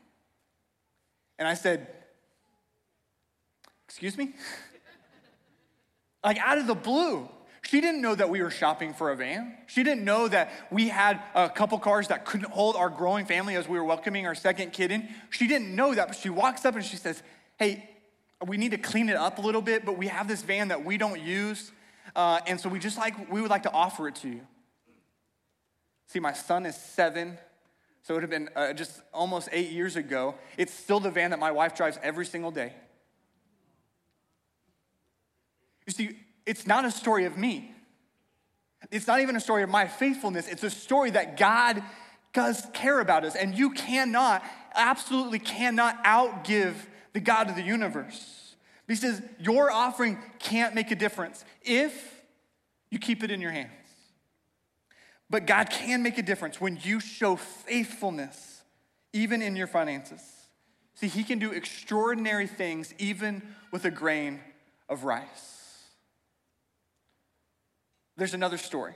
And 1.38 1.48
I 1.48 1.54
said, 1.54 1.88
Excuse 3.88 4.18
me? 4.18 4.34
like 6.24 6.40
out 6.40 6.58
of 6.58 6.68
the 6.68 6.76
blue. 6.76 7.30
She 7.68 7.82
didn't 7.82 8.02
know 8.02 8.16
that 8.16 8.30
we 8.30 8.42
were 8.42 8.50
shopping 8.50 8.94
for 8.94 9.12
a 9.12 9.16
van. 9.18 9.54
She 9.66 9.84
didn't 9.84 10.06
know 10.06 10.30
that 10.30 10.54
we 10.72 10.88
had 10.88 11.22
a 11.36 11.50
couple 11.50 11.78
cars 11.80 12.08
that 12.08 12.24
couldn't 12.24 12.50
hold 12.50 12.78
our 12.78 12.90
growing 12.90 13.26
family 13.26 13.58
as 13.58 13.68
we 13.68 13.78
were 13.78 13.84
welcoming 13.84 14.26
our 14.26 14.36
second 14.36 14.72
kid 14.72 14.90
in. 14.90 15.10
She 15.32 15.50
didn't 15.50 15.76
know 15.76 15.94
that, 15.94 16.08
but 16.08 16.16
she 16.16 16.30
walks 16.30 16.64
up 16.64 16.76
and 16.76 16.86
she 16.86 16.96
says, 16.96 17.22
Hey, 17.60 17.90
we 18.46 18.56
need 18.56 18.72
to 18.72 18.78
clean 18.78 19.10
it 19.10 19.18
up 19.18 19.38
a 19.38 19.42
little 19.42 19.62
bit, 19.62 19.84
but 19.84 19.98
we 19.98 20.08
have 20.08 20.30
this 20.30 20.44
van 20.44 20.70
that 20.70 20.86
we 20.86 20.98
don't 20.98 21.20
use. 21.20 21.74
Uh, 22.16 22.40
and 22.48 22.58
so 22.58 22.70
we 22.70 22.80
just 22.80 22.98
like, 22.98 23.30
we 23.30 23.42
would 23.42 23.50
like 23.50 23.64
to 23.64 23.72
offer 23.72 24.08
it 24.08 24.16
to 24.16 24.30
you. 24.30 24.48
See, 26.06 26.22
my 26.22 26.32
son 26.32 26.66
is 26.66 26.78
seven, 26.78 27.38
so 28.02 28.14
it 28.14 28.16
would 28.16 28.24
have 28.24 28.30
been 28.30 28.50
uh, 28.56 28.72
just 28.72 29.02
almost 29.14 29.50
eight 29.52 29.72
years 29.72 29.98
ago. 29.98 30.36
It's 30.58 30.74
still 30.74 31.02
the 31.02 31.12
van 31.12 31.32
that 31.32 31.40
my 31.40 31.52
wife 31.52 31.76
drives 31.76 32.00
every 32.02 32.26
single 32.26 32.52
day. 32.52 32.72
You 35.86 35.92
see, 35.92 36.18
it's 36.48 36.66
not 36.66 36.86
a 36.86 36.92
story 36.92 37.26
of 37.26 37.38
me. 37.38 37.76
It's 38.90 39.06
not 39.06 39.20
even 39.20 39.36
a 39.36 39.40
story 39.40 39.64
of 39.64 39.70
my 39.70 39.88
faithfulness. 39.88 40.48
It's 40.48 40.64
a 40.64 40.70
story 40.70 41.12
that 41.12 41.38
God 41.38 41.84
does 42.34 42.66
care 42.74 43.00
about 43.00 43.26
us. 43.26 43.36
And 43.36 43.54
you 43.54 43.72
cannot, 43.72 44.44
absolutely 44.74 45.40
cannot 45.40 46.04
outgive 46.06 46.76
the 47.14 47.20
God 47.20 47.50
of 47.50 47.56
the 47.56 47.62
universe. 47.62 48.56
He 48.88 48.96
says, 48.96 49.22
Your 49.40 49.70
offering 49.70 50.18
can't 50.40 50.74
make 50.74 50.90
a 50.92 50.96
difference 50.96 51.44
if 51.64 52.22
you 52.90 52.98
keep 52.98 53.24
it 53.24 53.30
in 53.32 53.42
your 53.42 53.52
hands. 53.52 53.72
But 55.30 55.46
God 55.46 55.70
can 55.70 56.02
make 56.02 56.18
a 56.18 56.22
difference 56.22 56.62
when 56.62 56.80
you 56.82 57.02
show 57.02 57.36
faithfulness, 57.36 58.62
even 59.12 59.42
in 59.42 59.58
your 59.58 59.68
finances. 59.68 60.22
See, 60.96 61.08
He 61.08 61.26
can 61.26 61.40
do 61.40 61.52
extraordinary 61.52 62.48
things 62.48 62.94
even 62.98 63.42
with 63.72 63.84
a 63.84 63.92
grain 63.92 64.40
of 64.88 65.04
rice. 65.04 65.57
There's 68.18 68.34
another 68.34 68.58
story. 68.58 68.94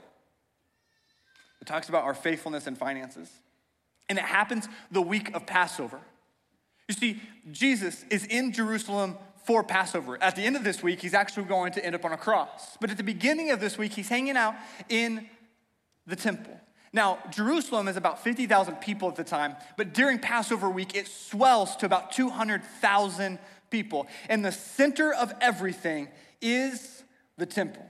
It 1.60 1.66
talks 1.66 1.88
about 1.88 2.04
our 2.04 2.14
faithfulness 2.14 2.66
and 2.66 2.76
finances. 2.76 3.30
And 4.08 4.18
it 4.18 4.24
happens 4.24 4.68
the 4.90 5.00
week 5.00 5.34
of 5.34 5.46
Passover. 5.46 6.00
You 6.88 6.94
see, 6.94 7.22
Jesus 7.50 8.04
is 8.10 8.26
in 8.26 8.52
Jerusalem 8.52 9.16
for 9.44 9.62
Passover. 9.62 10.20
At 10.20 10.36
the 10.36 10.42
end 10.42 10.56
of 10.56 10.64
this 10.64 10.82
week, 10.82 11.00
he's 11.00 11.14
actually 11.14 11.44
going 11.44 11.72
to 11.72 11.84
end 11.84 11.94
up 11.94 12.04
on 12.04 12.12
a 12.12 12.16
cross. 12.16 12.76
But 12.80 12.90
at 12.90 12.96
the 12.96 13.04
beginning 13.04 13.50
of 13.50 13.60
this 13.60 13.78
week, 13.78 13.92
he's 13.92 14.08
hanging 14.08 14.36
out 14.36 14.54
in 14.88 15.28
the 16.06 16.16
temple. 16.16 16.58
Now, 16.92 17.18
Jerusalem 17.30 17.88
is 17.88 17.96
about 17.96 18.22
50,000 18.22 18.76
people 18.76 19.08
at 19.08 19.16
the 19.16 19.24
time, 19.24 19.56
but 19.78 19.94
during 19.94 20.18
Passover 20.18 20.68
week, 20.68 20.94
it 20.94 21.06
swells 21.06 21.74
to 21.76 21.86
about 21.86 22.12
200,000 22.12 23.38
people. 23.70 24.06
And 24.28 24.44
the 24.44 24.52
center 24.52 25.14
of 25.14 25.32
everything 25.40 26.08
is 26.42 27.02
the 27.38 27.46
temple. 27.46 27.86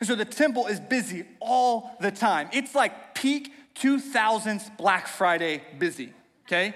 And 0.00 0.08
so 0.08 0.14
the 0.14 0.24
temple 0.24 0.66
is 0.66 0.80
busy 0.80 1.24
all 1.40 1.96
the 2.00 2.10
time. 2.10 2.48
It's 2.52 2.74
like 2.74 3.14
peak 3.14 3.52
2000s 3.74 4.76
Black 4.76 5.06
Friday 5.06 5.62
busy, 5.78 6.12
okay? 6.46 6.74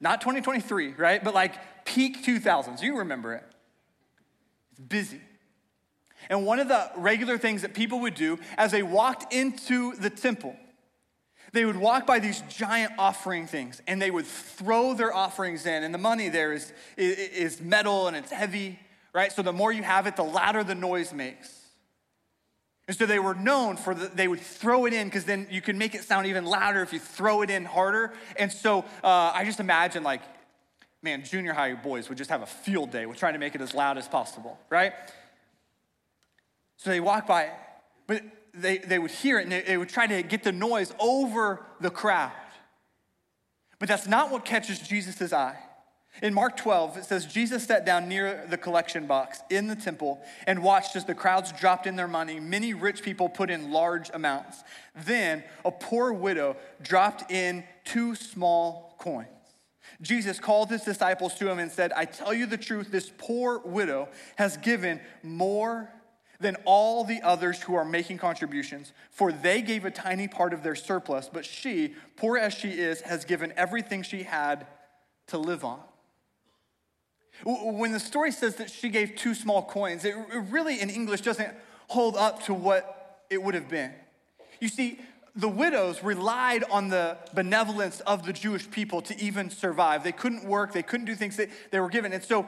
Not 0.00 0.20
2023, 0.20 0.94
right? 0.94 1.22
But 1.22 1.34
like 1.34 1.84
peak 1.84 2.24
2000s. 2.24 2.82
You 2.82 2.98
remember 2.98 3.34
it. 3.34 3.44
It's 4.72 4.80
busy. 4.80 5.20
And 6.28 6.46
one 6.46 6.58
of 6.58 6.68
the 6.68 6.90
regular 6.96 7.38
things 7.38 7.62
that 7.62 7.74
people 7.74 8.00
would 8.00 8.14
do 8.14 8.38
as 8.56 8.72
they 8.72 8.82
walked 8.82 9.32
into 9.32 9.94
the 9.96 10.10
temple, 10.10 10.56
they 11.52 11.64
would 11.64 11.76
walk 11.76 12.06
by 12.06 12.18
these 12.18 12.42
giant 12.48 12.92
offering 12.98 13.46
things 13.46 13.80
and 13.86 14.00
they 14.00 14.10
would 14.10 14.26
throw 14.26 14.94
their 14.94 15.14
offerings 15.14 15.66
in. 15.66 15.84
And 15.84 15.94
the 15.94 15.98
money 15.98 16.28
there 16.28 16.52
is, 16.52 16.72
is 16.96 17.60
metal 17.60 18.08
and 18.08 18.16
it's 18.16 18.32
heavy, 18.32 18.78
right? 19.12 19.30
So 19.30 19.42
the 19.42 19.52
more 19.52 19.70
you 19.70 19.82
have 19.82 20.06
it, 20.06 20.16
the 20.16 20.24
louder 20.24 20.64
the 20.64 20.74
noise 20.74 21.12
makes. 21.12 21.63
And 22.86 22.96
so 22.96 23.06
they 23.06 23.18
were 23.18 23.34
known 23.34 23.76
for 23.76 23.94
the, 23.94 24.08
they 24.08 24.28
would 24.28 24.40
throw 24.40 24.84
it 24.84 24.92
in 24.92 25.06
because 25.06 25.24
then 25.24 25.46
you 25.50 25.62
can 25.62 25.78
make 25.78 25.94
it 25.94 26.04
sound 26.04 26.26
even 26.26 26.44
louder 26.44 26.82
if 26.82 26.92
you 26.92 26.98
throw 26.98 27.42
it 27.42 27.48
in 27.48 27.64
harder. 27.64 28.12
And 28.36 28.52
so 28.52 28.80
uh, 29.02 29.32
I 29.34 29.44
just 29.44 29.58
imagine 29.58 30.02
like, 30.02 30.20
man, 31.02 31.24
junior 31.24 31.54
high 31.54 31.74
boys 31.74 32.08
would 32.08 32.18
just 32.18 32.30
have 32.30 32.42
a 32.42 32.46
field 32.46 32.90
day 32.90 33.06
with 33.06 33.18
trying 33.18 33.32
to 33.32 33.38
make 33.38 33.54
it 33.54 33.60
as 33.62 33.74
loud 33.74 33.96
as 33.96 34.06
possible, 34.06 34.58
right? 34.68 34.92
So 36.76 36.90
they 36.90 37.00
walk 37.00 37.26
by, 37.26 37.50
but 38.06 38.22
they, 38.52 38.78
they 38.78 38.98
would 38.98 39.10
hear 39.10 39.38
it 39.38 39.44
and 39.44 39.52
they, 39.52 39.62
they 39.62 39.76
would 39.78 39.88
try 39.88 40.06
to 40.06 40.22
get 40.22 40.42
the 40.42 40.52
noise 40.52 40.92
over 40.98 41.64
the 41.80 41.90
crowd. 41.90 42.32
But 43.78 43.88
that's 43.88 44.06
not 44.06 44.30
what 44.30 44.44
catches 44.44 44.78
Jesus' 44.78 45.32
eye. 45.32 45.58
In 46.22 46.32
Mark 46.32 46.56
12, 46.56 46.98
it 46.98 47.04
says, 47.04 47.26
Jesus 47.26 47.64
sat 47.64 47.84
down 47.84 48.08
near 48.08 48.46
the 48.48 48.56
collection 48.56 49.06
box 49.06 49.40
in 49.50 49.66
the 49.66 49.74
temple 49.74 50.22
and 50.46 50.62
watched 50.62 50.94
as 50.94 51.04
the 51.04 51.14
crowds 51.14 51.50
dropped 51.52 51.86
in 51.86 51.96
their 51.96 52.08
money. 52.08 52.38
Many 52.38 52.72
rich 52.72 53.02
people 53.02 53.28
put 53.28 53.50
in 53.50 53.72
large 53.72 54.10
amounts. 54.14 54.62
Then 54.94 55.42
a 55.64 55.72
poor 55.72 56.12
widow 56.12 56.56
dropped 56.82 57.30
in 57.32 57.64
two 57.84 58.14
small 58.14 58.94
coins. 58.98 59.28
Jesus 60.00 60.38
called 60.38 60.70
his 60.70 60.82
disciples 60.82 61.34
to 61.34 61.48
him 61.50 61.58
and 61.58 61.70
said, 61.70 61.92
I 61.94 62.04
tell 62.04 62.32
you 62.32 62.46
the 62.46 62.56
truth, 62.56 62.90
this 62.90 63.10
poor 63.18 63.60
widow 63.64 64.08
has 64.36 64.56
given 64.56 65.00
more 65.22 65.90
than 66.40 66.56
all 66.64 67.04
the 67.04 67.22
others 67.22 67.62
who 67.62 67.74
are 67.74 67.84
making 67.84 68.18
contributions, 68.18 68.92
for 69.10 69.32
they 69.32 69.62
gave 69.62 69.84
a 69.84 69.90
tiny 69.90 70.28
part 70.28 70.52
of 70.52 70.62
their 70.62 70.74
surplus, 70.74 71.30
but 71.32 71.44
she, 71.44 71.94
poor 72.16 72.36
as 72.36 72.52
she 72.52 72.70
is, 72.70 73.00
has 73.02 73.24
given 73.24 73.52
everything 73.56 74.02
she 74.02 74.24
had 74.24 74.66
to 75.28 75.38
live 75.38 75.64
on. 75.64 75.80
When 77.42 77.92
the 77.92 78.00
story 78.00 78.30
says 78.30 78.56
that 78.56 78.70
she 78.70 78.88
gave 78.88 79.16
two 79.16 79.34
small 79.34 79.62
coins, 79.62 80.04
it 80.04 80.14
really 80.50 80.80
in 80.80 80.88
English 80.88 81.22
doesn't 81.22 81.50
hold 81.88 82.16
up 82.16 82.44
to 82.44 82.54
what 82.54 83.24
it 83.28 83.42
would 83.42 83.54
have 83.54 83.68
been. 83.68 83.92
You 84.60 84.68
see, 84.68 85.00
the 85.36 85.48
widows 85.48 86.02
relied 86.02 86.62
on 86.70 86.88
the 86.88 87.18
benevolence 87.34 88.00
of 88.00 88.24
the 88.24 88.32
Jewish 88.32 88.70
people 88.70 89.02
to 89.02 89.18
even 89.20 89.50
survive. 89.50 90.04
They 90.04 90.12
couldn't 90.12 90.44
work, 90.44 90.72
they 90.72 90.82
couldn't 90.82 91.06
do 91.06 91.14
things 91.14 91.36
that 91.36 91.50
they 91.70 91.80
were 91.80 91.88
given. 91.88 92.12
And 92.12 92.22
so, 92.22 92.46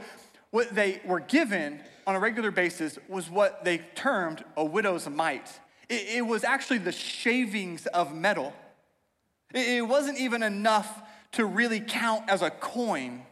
what 0.51 0.75
they 0.75 1.01
were 1.05 1.20
given 1.20 1.81
on 2.07 2.14
a 2.14 2.20
regular 2.20 2.53
basis 2.53 2.99
was 3.09 3.29
what 3.29 3.64
they 3.64 3.79
termed 3.96 4.44
a 4.57 4.64
widow's 4.64 5.09
mite. 5.09 5.61
It, 5.88 6.27
was 6.27 6.44
actually 6.44 6.79
the 6.79 6.92
shavings 6.92 7.87
of 7.87 8.14
metal. 8.14 8.53
It 9.53 9.87
wasn't 9.87 10.18
even 10.18 10.42
enough 10.42 11.03
to 11.33 11.44
really 11.44 11.81
count 11.81 12.29
as 12.29 12.42
a 12.42 12.51
coin. 12.51 13.26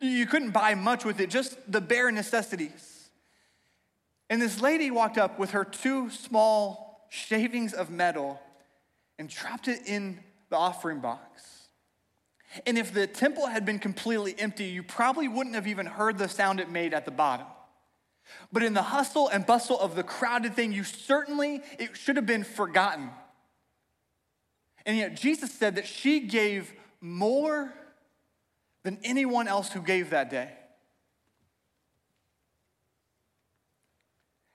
You 0.00 0.26
couldn't 0.26 0.50
buy 0.50 0.74
much 0.74 1.04
with 1.04 1.20
it, 1.20 1.30
just 1.30 1.56
the 1.70 1.80
bare 1.80 2.10
necessities. 2.10 3.10
And 4.30 4.40
this 4.40 4.60
lady 4.60 4.90
walked 4.90 5.18
up 5.18 5.38
with 5.38 5.52
her 5.52 5.64
two 5.64 6.10
small 6.10 7.06
shavings 7.10 7.72
of 7.72 7.90
metal 7.90 8.40
and 9.18 9.28
dropped 9.28 9.68
it 9.68 9.86
in 9.86 10.20
the 10.50 10.56
offering 10.56 11.00
box. 11.00 11.68
And 12.66 12.78
if 12.78 12.94
the 12.94 13.06
temple 13.06 13.46
had 13.46 13.64
been 13.64 13.78
completely 13.78 14.34
empty, 14.38 14.64
you 14.64 14.82
probably 14.82 15.28
wouldn't 15.28 15.54
have 15.54 15.66
even 15.66 15.86
heard 15.86 16.18
the 16.18 16.28
sound 16.28 16.60
it 16.60 16.70
made 16.70 16.94
at 16.94 17.04
the 17.04 17.10
bottom. 17.10 17.46
But 18.52 18.62
in 18.62 18.74
the 18.74 18.82
hustle 18.82 19.28
and 19.28 19.44
bustle 19.44 19.78
of 19.78 19.96
the 19.96 20.02
crowded 20.02 20.54
thing, 20.54 20.72
you 20.72 20.84
certainly, 20.84 21.62
it 21.78 21.96
should 21.96 22.16
have 22.16 22.26
been 22.26 22.44
forgotten. 22.44 23.10
And 24.86 24.96
yet 24.96 25.16
Jesus 25.16 25.52
said 25.52 25.76
that 25.76 25.86
she 25.86 26.20
gave 26.20 26.72
more 27.00 27.72
than 28.88 28.98
anyone 29.04 29.46
else 29.46 29.70
who 29.70 29.82
gave 29.82 30.08
that 30.08 30.30
day. 30.30 30.48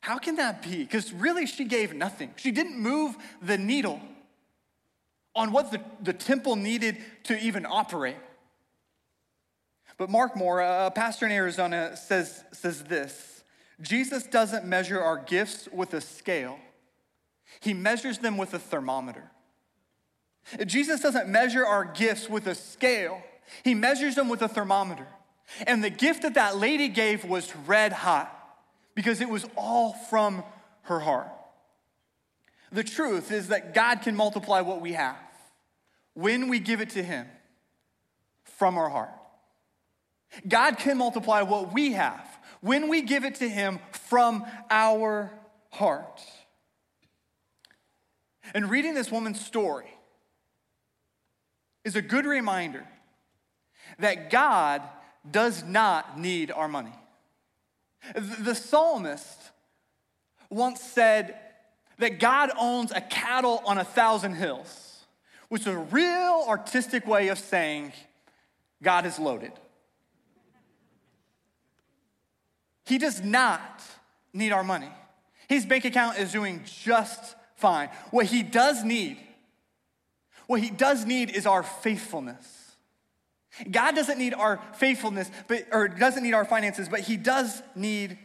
How 0.01 0.17
can 0.17 0.37
that 0.37 0.63
be? 0.63 0.77
Because 0.77 1.13
really, 1.13 1.45
she 1.45 1.65
gave 1.65 1.93
nothing. 1.93 2.33
She 2.37 2.49
didn't 2.49 2.79
move 2.79 3.15
the 3.43 3.59
needle 3.59 4.01
on 5.35 5.51
what 5.51 5.71
the, 5.71 5.79
the 6.01 6.13
temple 6.13 6.55
needed 6.55 6.97
to 7.25 7.39
even 7.39 7.67
operate. 7.67 8.15
But 9.99 10.09
Mark 10.09 10.35
Moore, 10.35 10.61
a 10.61 10.89
pastor 10.89 11.27
in 11.27 11.31
Arizona, 11.31 11.95
says, 11.95 12.43
says 12.53 12.83
this 12.85 13.43
Jesus 13.81 14.23
doesn't 14.23 14.65
measure 14.65 14.99
our 14.99 15.19
gifts 15.19 15.69
with 15.71 15.93
a 15.93 16.01
scale, 16.01 16.57
he 17.59 17.75
measures 17.75 18.17
them 18.17 18.37
with 18.37 18.55
a 18.55 18.59
thermometer. 18.59 19.29
Jesus 20.65 21.01
doesn't 21.01 21.27
measure 21.27 21.67
our 21.67 21.85
gifts 21.85 22.27
with 22.27 22.47
a 22.47 22.55
scale, 22.55 23.21
he 23.63 23.73
measures 23.73 24.15
them 24.15 24.29
with 24.29 24.41
a 24.41 24.47
thermometer. 24.47 25.07
And 25.67 25.83
the 25.83 25.89
gift 25.89 26.23
that 26.23 26.35
that 26.35 26.57
lady 26.57 26.87
gave 26.87 27.25
was 27.25 27.55
red 27.67 27.93
hot 27.93 28.31
because 28.95 29.21
it 29.21 29.29
was 29.29 29.45
all 29.55 29.93
from 29.93 30.43
her 30.83 30.99
heart. 30.99 31.29
The 32.71 32.83
truth 32.83 33.31
is 33.31 33.49
that 33.49 33.73
God 33.73 34.01
can 34.01 34.15
multiply 34.15 34.61
what 34.61 34.81
we 34.81 34.93
have 34.93 35.17
when 36.13 36.49
we 36.49 36.59
give 36.59 36.81
it 36.81 36.91
to 36.91 37.03
Him 37.03 37.27
from 38.43 38.77
our 38.77 38.89
heart. 38.89 39.11
God 40.47 40.77
can 40.77 40.97
multiply 40.97 41.43
what 41.43 41.73
we 41.73 41.93
have 41.93 42.27
when 42.61 42.89
we 42.89 43.01
give 43.01 43.25
it 43.25 43.35
to 43.35 43.49
Him 43.49 43.79
from 43.91 44.45
our 44.71 45.31
heart. 45.69 46.21
And 48.53 48.69
reading 48.69 48.93
this 48.93 49.11
woman's 49.11 49.43
story 49.43 49.91
is 51.83 51.95
a 51.95 52.01
good 52.01 52.25
reminder 52.25 52.87
that 53.99 54.29
God 54.29 54.81
does 55.29 55.63
not 55.63 56.19
need 56.19 56.51
our 56.51 56.67
money. 56.67 56.93
The 58.15 58.55
psalmist 58.55 59.51
once 60.49 60.81
said 60.81 61.35
that 61.99 62.19
God 62.19 62.51
owns 62.59 62.91
a 62.91 63.01
cattle 63.01 63.61
on 63.65 63.77
a 63.77 63.83
thousand 63.83 64.35
hills, 64.35 65.05
which 65.49 65.61
is 65.61 65.67
a 65.67 65.77
real 65.77 66.45
artistic 66.47 67.07
way 67.07 67.29
of 67.29 67.39
saying 67.39 67.93
God 68.81 69.05
is 69.05 69.19
loaded. 69.19 69.53
He 72.85 72.97
does 72.97 73.23
not 73.23 73.81
need 74.33 74.51
our 74.51 74.63
money. 74.63 74.91
His 75.47 75.65
bank 75.65 75.85
account 75.85 76.17
is 76.17 76.31
doing 76.31 76.63
just 76.65 77.35
fine. 77.55 77.89
What 78.11 78.25
he 78.25 78.43
does 78.43 78.83
need, 78.83 79.17
what 80.47 80.59
he 80.59 80.69
does 80.69 81.05
need 81.05 81.29
is 81.29 81.45
our 81.45 81.63
faithfulness. 81.63 82.62
God 83.69 83.95
doesn't 83.95 84.17
need 84.17 84.33
our 84.33 84.59
faithfulness, 84.75 85.29
but, 85.47 85.67
or 85.71 85.87
doesn't 85.87 86.23
need 86.23 86.33
our 86.33 86.45
finances, 86.45 86.89
but 86.89 87.01
He 87.01 87.17
does 87.17 87.61
need 87.75 88.17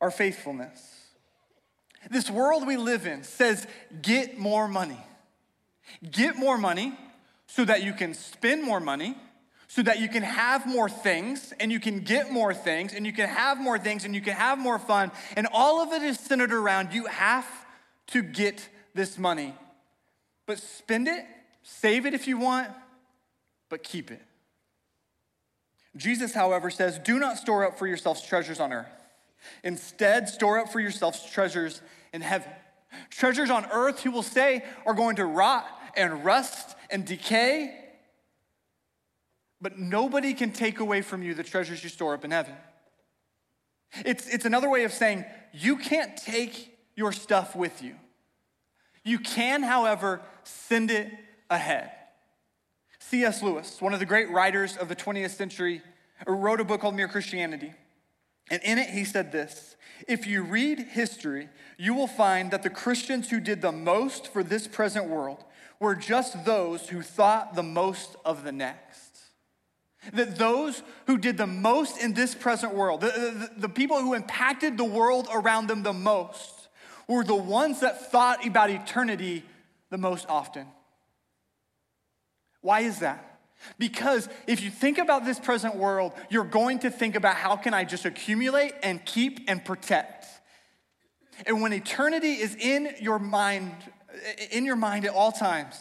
our 0.00 0.10
faithfulness. 0.10 0.80
This 2.10 2.30
world 2.30 2.66
we 2.66 2.76
live 2.76 3.06
in 3.06 3.22
says, 3.22 3.66
get 4.00 4.38
more 4.38 4.68
money. 4.68 4.98
Get 6.10 6.36
more 6.36 6.58
money 6.58 6.96
so 7.46 7.64
that 7.64 7.82
you 7.82 7.92
can 7.92 8.14
spend 8.14 8.62
more 8.62 8.80
money, 8.80 9.16
so 9.68 9.82
that 9.82 10.00
you 10.00 10.08
can 10.08 10.22
have 10.22 10.66
more 10.66 10.88
things, 10.88 11.52
and 11.60 11.70
you 11.70 11.80
can 11.80 12.00
get 12.00 12.30
more 12.30 12.54
things, 12.54 12.94
and 12.94 13.06
you 13.06 13.12
can 13.12 13.28
have 13.28 13.58
more 13.58 13.78
things, 13.78 14.04
and 14.04 14.14
you 14.14 14.20
can 14.20 14.34
have 14.34 14.58
more 14.58 14.78
fun. 14.78 15.10
And 15.36 15.46
all 15.52 15.80
of 15.80 15.92
it 15.92 16.02
is 16.02 16.18
centered 16.18 16.52
around 16.52 16.92
you 16.92 17.06
have 17.06 17.46
to 18.08 18.22
get 18.22 18.68
this 18.94 19.18
money. 19.18 19.54
But 20.46 20.58
spend 20.58 21.08
it, 21.08 21.24
save 21.62 22.06
it 22.06 22.14
if 22.14 22.26
you 22.26 22.38
want, 22.38 22.68
but 23.68 23.82
keep 23.82 24.10
it. 24.10 24.22
Jesus, 25.96 26.32
however, 26.32 26.70
says, 26.70 26.98
Do 26.98 27.18
not 27.18 27.38
store 27.38 27.64
up 27.64 27.78
for 27.78 27.86
yourselves 27.86 28.22
treasures 28.22 28.60
on 28.60 28.72
earth. 28.72 28.88
Instead, 29.62 30.28
store 30.28 30.58
up 30.58 30.70
for 30.70 30.80
yourselves 30.80 31.24
treasures 31.30 31.82
in 32.12 32.20
heaven. 32.20 32.50
Treasures 33.10 33.50
on 33.50 33.66
earth, 33.72 34.02
he 34.02 34.08
will 34.08 34.22
say, 34.22 34.64
are 34.86 34.94
going 34.94 35.16
to 35.16 35.24
rot 35.24 35.66
and 35.96 36.24
rust 36.24 36.76
and 36.90 37.04
decay, 37.04 37.78
but 39.60 39.78
nobody 39.78 40.34
can 40.34 40.52
take 40.52 40.80
away 40.80 41.02
from 41.02 41.22
you 41.22 41.34
the 41.34 41.42
treasures 41.42 41.82
you 41.82 41.88
store 41.88 42.14
up 42.14 42.24
in 42.24 42.30
heaven. 42.30 42.54
It's, 44.04 44.26
it's 44.28 44.44
another 44.44 44.68
way 44.70 44.84
of 44.84 44.92
saying 44.92 45.24
you 45.52 45.76
can't 45.76 46.16
take 46.16 46.76
your 46.96 47.12
stuff 47.12 47.54
with 47.54 47.82
you. 47.82 47.94
You 49.04 49.18
can, 49.18 49.62
however, 49.62 50.20
send 50.44 50.90
it 50.90 51.10
ahead. 51.50 51.90
C.S. 53.12 53.42
Lewis, 53.42 53.78
one 53.78 53.92
of 53.92 54.00
the 54.00 54.06
great 54.06 54.30
writers 54.30 54.78
of 54.78 54.88
the 54.88 54.96
20th 54.96 55.32
century, 55.32 55.82
wrote 56.26 56.60
a 56.60 56.64
book 56.64 56.80
called 56.80 56.96
Mere 56.96 57.08
Christianity. 57.08 57.74
And 58.50 58.62
in 58.64 58.78
it, 58.78 58.88
he 58.88 59.04
said 59.04 59.32
this 59.32 59.76
If 60.08 60.26
you 60.26 60.42
read 60.42 60.78
history, 60.78 61.50
you 61.76 61.92
will 61.92 62.06
find 62.06 62.50
that 62.52 62.62
the 62.62 62.70
Christians 62.70 63.28
who 63.28 63.38
did 63.38 63.60
the 63.60 63.70
most 63.70 64.28
for 64.28 64.42
this 64.42 64.66
present 64.66 65.10
world 65.10 65.44
were 65.78 65.94
just 65.94 66.46
those 66.46 66.88
who 66.88 67.02
thought 67.02 67.54
the 67.54 67.62
most 67.62 68.16
of 68.24 68.44
the 68.44 68.52
next. 68.52 69.18
That 70.14 70.36
those 70.36 70.82
who 71.06 71.18
did 71.18 71.36
the 71.36 71.46
most 71.46 72.00
in 72.00 72.14
this 72.14 72.34
present 72.34 72.74
world, 72.74 73.02
the, 73.02 73.08
the, 73.08 73.50
the, 73.58 73.68
people 73.68 74.00
who 74.00 74.14
impacted 74.14 74.78
the 74.78 74.84
world 74.84 75.28
around 75.30 75.66
them 75.66 75.82
the 75.82 75.92
most, 75.92 76.68
were 77.06 77.24
the 77.24 77.36
ones 77.36 77.80
that 77.80 78.10
thought 78.10 78.46
about 78.46 78.70
eternity 78.70 79.44
the 79.90 79.98
most 79.98 80.24
often. 80.30 80.66
Why 82.62 82.80
is 82.80 83.00
that? 83.00 83.40
Because 83.78 84.28
if 84.46 84.62
you 84.62 84.70
think 84.70 84.98
about 84.98 85.24
this 85.24 85.38
present 85.38 85.76
world, 85.76 86.12
you're 86.30 86.44
going 86.44 86.80
to 86.80 86.90
think 86.90 87.14
about 87.14 87.36
how 87.36 87.56
can 87.56 87.74
I 87.74 87.84
just 87.84 88.04
accumulate 88.04 88.72
and 88.82 89.04
keep 89.04 89.40
and 89.48 89.64
protect. 89.64 90.26
And 91.46 91.60
when 91.62 91.72
eternity 91.72 92.32
is 92.32 92.56
in 92.56 92.94
your 93.00 93.18
mind, 93.18 93.74
in 94.50 94.64
your 94.64 94.76
mind 94.76 95.04
at 95.04 95.14
all 95.14 95.32
times, 95.32 95.76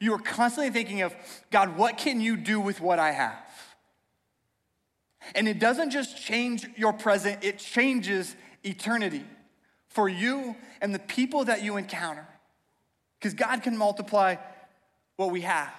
you 0.00 0.14
are 0.14 0.18
constantly 0.18 0.70
thinking 0.70 1.02
of, 1.02 1.14
God, 1.50 1.76
what 1.76 1.98
can 1.98 2.20
you 2.20 2.36
do 2.36 2.60
with 2.60 2.80
what 2.80 2.98
I 2.98 3.12
have? 3.12 3.46
And 5.34 5.48
it 5.48 5.58
doesn't 5.58 5.90
just 5.90 6.22
change 6.22 6.66
your 6.76 6.92
present, 6.92 7.42
it 7.42 7.58
changes 7.58 8.36
eternity 8.62 9.24
for 9.88 10.08
you 10.08 10.54
and 10.80 10.94
the 10.94 10.98
people 10.98 11.44
that 11.44 11.62
you 11.62 11.76
encounter. 11.76 12.26
Because 13.18 13.34
God 13.34 13.62
can 13.62 13.76
multiply 13.76 14.36
what 15.16 15.30
we 15.30 15.40
have. 15.42 15.72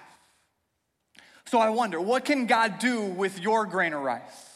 So 1.48 1.58
I 1.58 1.70
wonder, 1.70 1.98
what 1.98 2.26
can 2.26 2.44
God 2.44 2.78
do 2.78 3.04
with 3.04 3.40
your 3.40 3.64
grain 3.64 3.94
of 3.94 4.02
rice? 4.02 4.48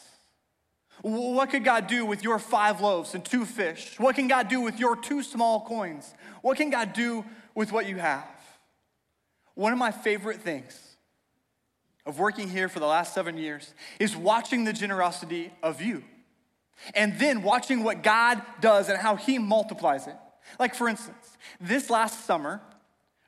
What 1.00 1.48
could 1.48 1.64
God 1.64 1.86
do 1.86 2.04
with 2.04 2.22
your 2.22 2.38
five 2.38 2.82
loaves 2.82 3.14
and 3.14 3.24
two 3.24 3.46
fish? 3.46 3.98
What 3.98 4.14
can 4.14 4.28
God 4.28 4.48
do 4.48 4.60
with 4.60 4.78
your 4.78 4.94
two 4.94 5.22
small 5.22 5.62
coins? 5.62 6.12
What 6.42 6.58
can 6.58 6.68
God 6.68 6.92
do 6.92 7.24
with 7.54 7.72
what 7.72 7.88
you 7.88 7.96
have? 7.96 8.28
One 9.54 9.72
of 9.72 9.78
my 9.78 9.90
favorite 9.90 10.42
things 10.42 10.78
of 12.04 12.18
working 12.18 12.48
here 12.48 12.68
for 12.68 12.78
the 12.78 12.86
last 12.86 13.14
seven 13.14 13.38
years 13.38 13.72
is 13.98 14.14
watching 14.14 14.64
the 14.64 14.72
generosity 14.74 15.50
of 15.62 15.80
you 15.80 16.04
and 16.94 17.18
then 17.18 17.42
watching 17.42 17.84
what 17.84 18.02
God 18.02 18.42
does 18.60 18.90
and 18.90 18.98
how 18.98 19.16
He 19.16 19.38
multiplies 19.38 20.06
it. 20.06 20.16
Like, 20.58 20.74
for 20.74 20.88
instance, 20.88 21.38
this 21.58 21.88
last 21.88 22.26
summer, 22.26 22.60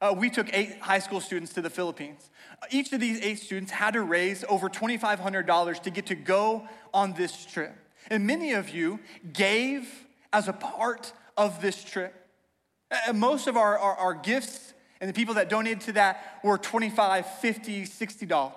uh, 0.04 0.12
we 0.12 0.28
took 0.28 0.52
eight 0.52 0.78
high 0.80 0.98
school 0.98 1.20
students 1.20 1.54
to 1.54 1.62
the 1.62 1.70
Philippines. 1.70 2.30
Each 2.70 2.92
of 2.92 3.00
these 3.00 3.22
eight 3.22 3.38
students 3.38 3.72
had 3.72 3.94
to 3.94 4.02
raise 4.02 4.44
over 4.48 4.68
$2,500 4.68 5.82
to 5.82 5.90
get 5.90 6.06
to 6.06 6.14
go 6.14 6.68
on 6.92 7.14
this 7.14 7.46
trip. 7.46 7.74
And 8.10 8.26
many 8.26 8.52
of 8.52 8.68
you 8.68 9.00
gave 9.32 9.88
as 10.32 10.46
a 10.46 10.52
part 10.52 11.12
of 11.38 11.62
this 11.62 11.82
trip. 11.82 12.14
And 13.06 13.18
most 13.18 13.46
of 13.46 13.56
our, 13.56 13.78
our, 13.78 13.96
our 13.96 14.14
gifts 14.14 14.74
and 15.00 15.08
the 15.08 15.14
people 15.14 15.34
that 15.34 15.48
donated 15.48 15.80
to 15.82 15.92
that 15.92 16.38
were 16.44 16.58
$25, 16.58 16.94
$50, 16.94 17.82
$60. 17.82 18.52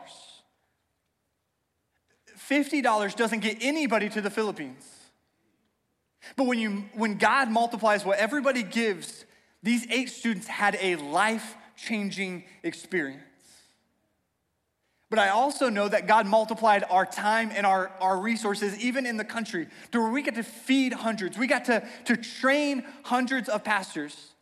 $50 2.38 3.16
doesn't 3.16 3.40
get 3.40 3.58
anybody 3.62 4.10
to 4.10 4.20
the 4.20 4.30
Philippines. 4.30 4.86
But 6.36 6.46
when, 6.46 6.60
you, 6.60 6.86
when 6.94 7.18
God 7.18 7.50
multiplies 7.50 8.04
what 8.04 8.20
everybody 8.20 8.64
gives, 8.64 9.26
these 9.64 9.86
eight 9.90 10.10
students 10.10 10.48
had 10.48 10.78
a 10.82 10.96
life 10.98 11.56
changing 11.76 12.44
experience. 12.64 13.24
But 15.10 15.20
I 15.20 15.30
also 15.30 15.70
know 15.70 15.88
that 15.88 16.06
God 16.06 16.26
multiplied 16.26 16.84
our 16.90 17.06
time 17.06 17.52
and 17.54 17.66
our, 17.66 17.90
our 18.02 18.20
resources, 18.20 18.78
even 18.80 19.06
in 19.06 19.16
the 19.16 19.24
country, 19.24 19.68
to 19.92 20.02
where 20.02 20.12
we 20.12 20.22
got 20.22 20.36
to 20.36 20.44
feed 20.44 20.92
hundreds. 20.92 21.38
We 21.38 21.48
got 21.48 21.66
to, 21.66 21.88
to 22.06 22.18
train 22.18 22.84
hundreds 23.04 23.48
of 23.48 23.64
pastors 23.64 24.34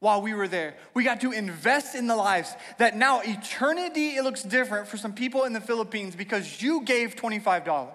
while 0.00 0.20
we 0.20 0.34
were 0.34 0.46
there. 0.46 0.74
We 0.92 1.04
got 1.04 1.22
to 1.22 1.32
invest 1.32 1.94
in 1.94 2.06
the 2.06 2.16
lives 2.16 2.54
that 2.76 2.94
now 2.96 3.20
eternity, 3.20 4.16
it 4.16 4.24
looks 4.24 4.42
different 4.42 4.88
for 4.88 4.98
some 4.98 5.14
people 5.14 5.44
in 5.44 5.54
the 5.54 5.60
Philippines 5.60 6.14
because 6.14 6.60
you 6.60 6.82
gave 6.82 7.16
$25. 7.16 7.86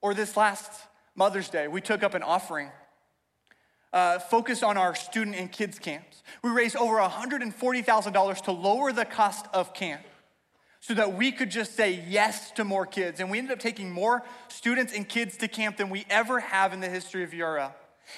Or 0.00 0.14
this 0.14 0.34
last 0.34 0.70
Mother's 1.14 1.50
Day, 1.50 1.68
we 1.68 1.82
took 1.82 2.02
up 2.02 2.14
an 2.14 2.22
offering 2.22 2.70
uh, 3.96 4.18
focused 4.18 4.62
on 4.62 4.76
our 4.76 4.94
student 4.94 5.34
and 5.36 5.50
kids 5.50 5.78
camps. 5.78 6.22
We 6.42 6.50
raised 6.50 6.76
over 6.76 6.96
$140,000 6.96 8.42
to 8.42 8.52
lower 8.52 8.92
the 8.92 9.06
cost 9.06 9.46
of 9.54 9.72
camp. 9.72 10.02
so 10.80 10.92
that 10.92 11.14
we 11.14 11.32
could 11.32 11.50
just 11.50 11.74
say 11.74 12.04
yes 12.06 12.50
to 12.52 12.62
more 12.62 12.84
kids. 12.84 13.20
And 13.20 13.30
we 13.30 13.38
ended 13.38 13.54
up 13.54 13.58
taking 13.58 13.90
more 13.90 14.22
students 14.48 14.92
and 14.94 15.08
kids 15.08 15.38
to 15.38 15.48
camp 15.48 15.78
than 15.78 15.88
we 15.88 16.04
ever 16.10 16.40
have 16.40 16.74
in 16.74 16.80
the 16.80 16.90
history 16.90 17.24
of 17.24 17.30
VRL. 17.30 17.72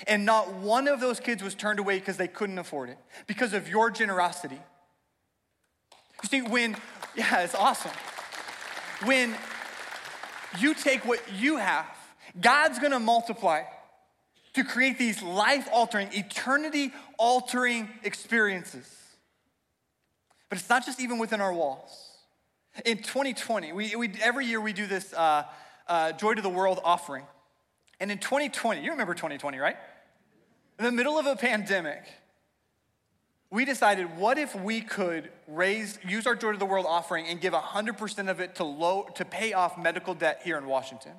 And 0.08 0.26
not 0.26 0.52
one 0.54 0.88
of 0.88 0.98
those 0.98 1.20
kids 1.20 1.44
was 1.44 1.54
turned 1.54 1.78
away 1.78 2.00
because 2.00 2.16
they 2.16 2.28
couldn't 2.28 2.58
afford 2.58 2.90
it, 2.90 2.98
because 3.28 3.54
of 3.54 3.68
your 3.68 3.90
generosity. 3.90 4.60
You 6.24 6.28
see, 6.28 6.42
when, 6.42 6.76
yeah, 7.16 7.42
it's 7.42 7.54
awesome. 7.54 7.92
When 9.04 9.32
you 10.58 10.74
take 10.74 11.06
what 11.06 11.20
you 11.32 11.56
have, 11.56 11.86
God's 12.40 12.80
gonna 12.80 13.00
multiply 13.00 13.62
to 14.58 14.64
create 14.64 14.98
these 14.98 15.22
life 15.22 15.68
altering, 15.72 16.08
eternity 16.12 16.92
altering 17.16 17.88
experiences. 18.02 18.86
But 20.48 20.58
it's 20.58 20.68
not 20.68 20.84
just 20.84 21.00
even 21.00 21.18
within 21.18 21.40
our 21.40 21.52
walls. 21.52 22.10
In 22.84 22.98
2020, 22.98 23.72
we, 23.72 23.96
we 23.96 24.12
every 24.22 24.46
year 24.46 24.60
we 24.60 24.72
do 24.72 24.86
this 24.86 25.12
uh, 25.12 25.44
uh, 25.86 26.12
Joy 26.12 26.34
to 26.34 26.42
the 26.42 26.48
World 26.48 26.80
offering. 26.84 27.24
And 28.00 28.10
in 28.10 28.18
2020, 28.18 28.82
you 28.82 28.90
remember 28.90 29.14
2020, 29.14 29.58
right? 29.58 29.76
In 30.78 30.84
the 30.84 30.92
middle 30.92 31.18
of 31.18 31.26
a 31.26 31.36
pandemic, 31.36 32.04
we 33.50 33.64
decided 33.64 34.16
what 34.16 34.38
if 34.38 34.54
we 34.54 34.80
could 34.80 35.30
raise, 35.46 35.98
use 36.06 36.26
our 36.26 36.36
Joy 36.36 36.52
to 36.52 36.58
the 36.58 36.66
World 36.66 36.86
offering 36.88 37.26
and 37.26 37.40
give 37.40 37.52
100% 37.52 38.30
of 38.30 38.40
it 38.40 38.56
to, 38.56 38.64
low, 38.64 39.08
to 39.14 39.24
pay 39.24 39.52
off 39.52 39.78
medical 39.78 40.14
debt 40.14 40.40
here 40.44 40.58
in 40.58 40.66
Washington. 40.66 41.12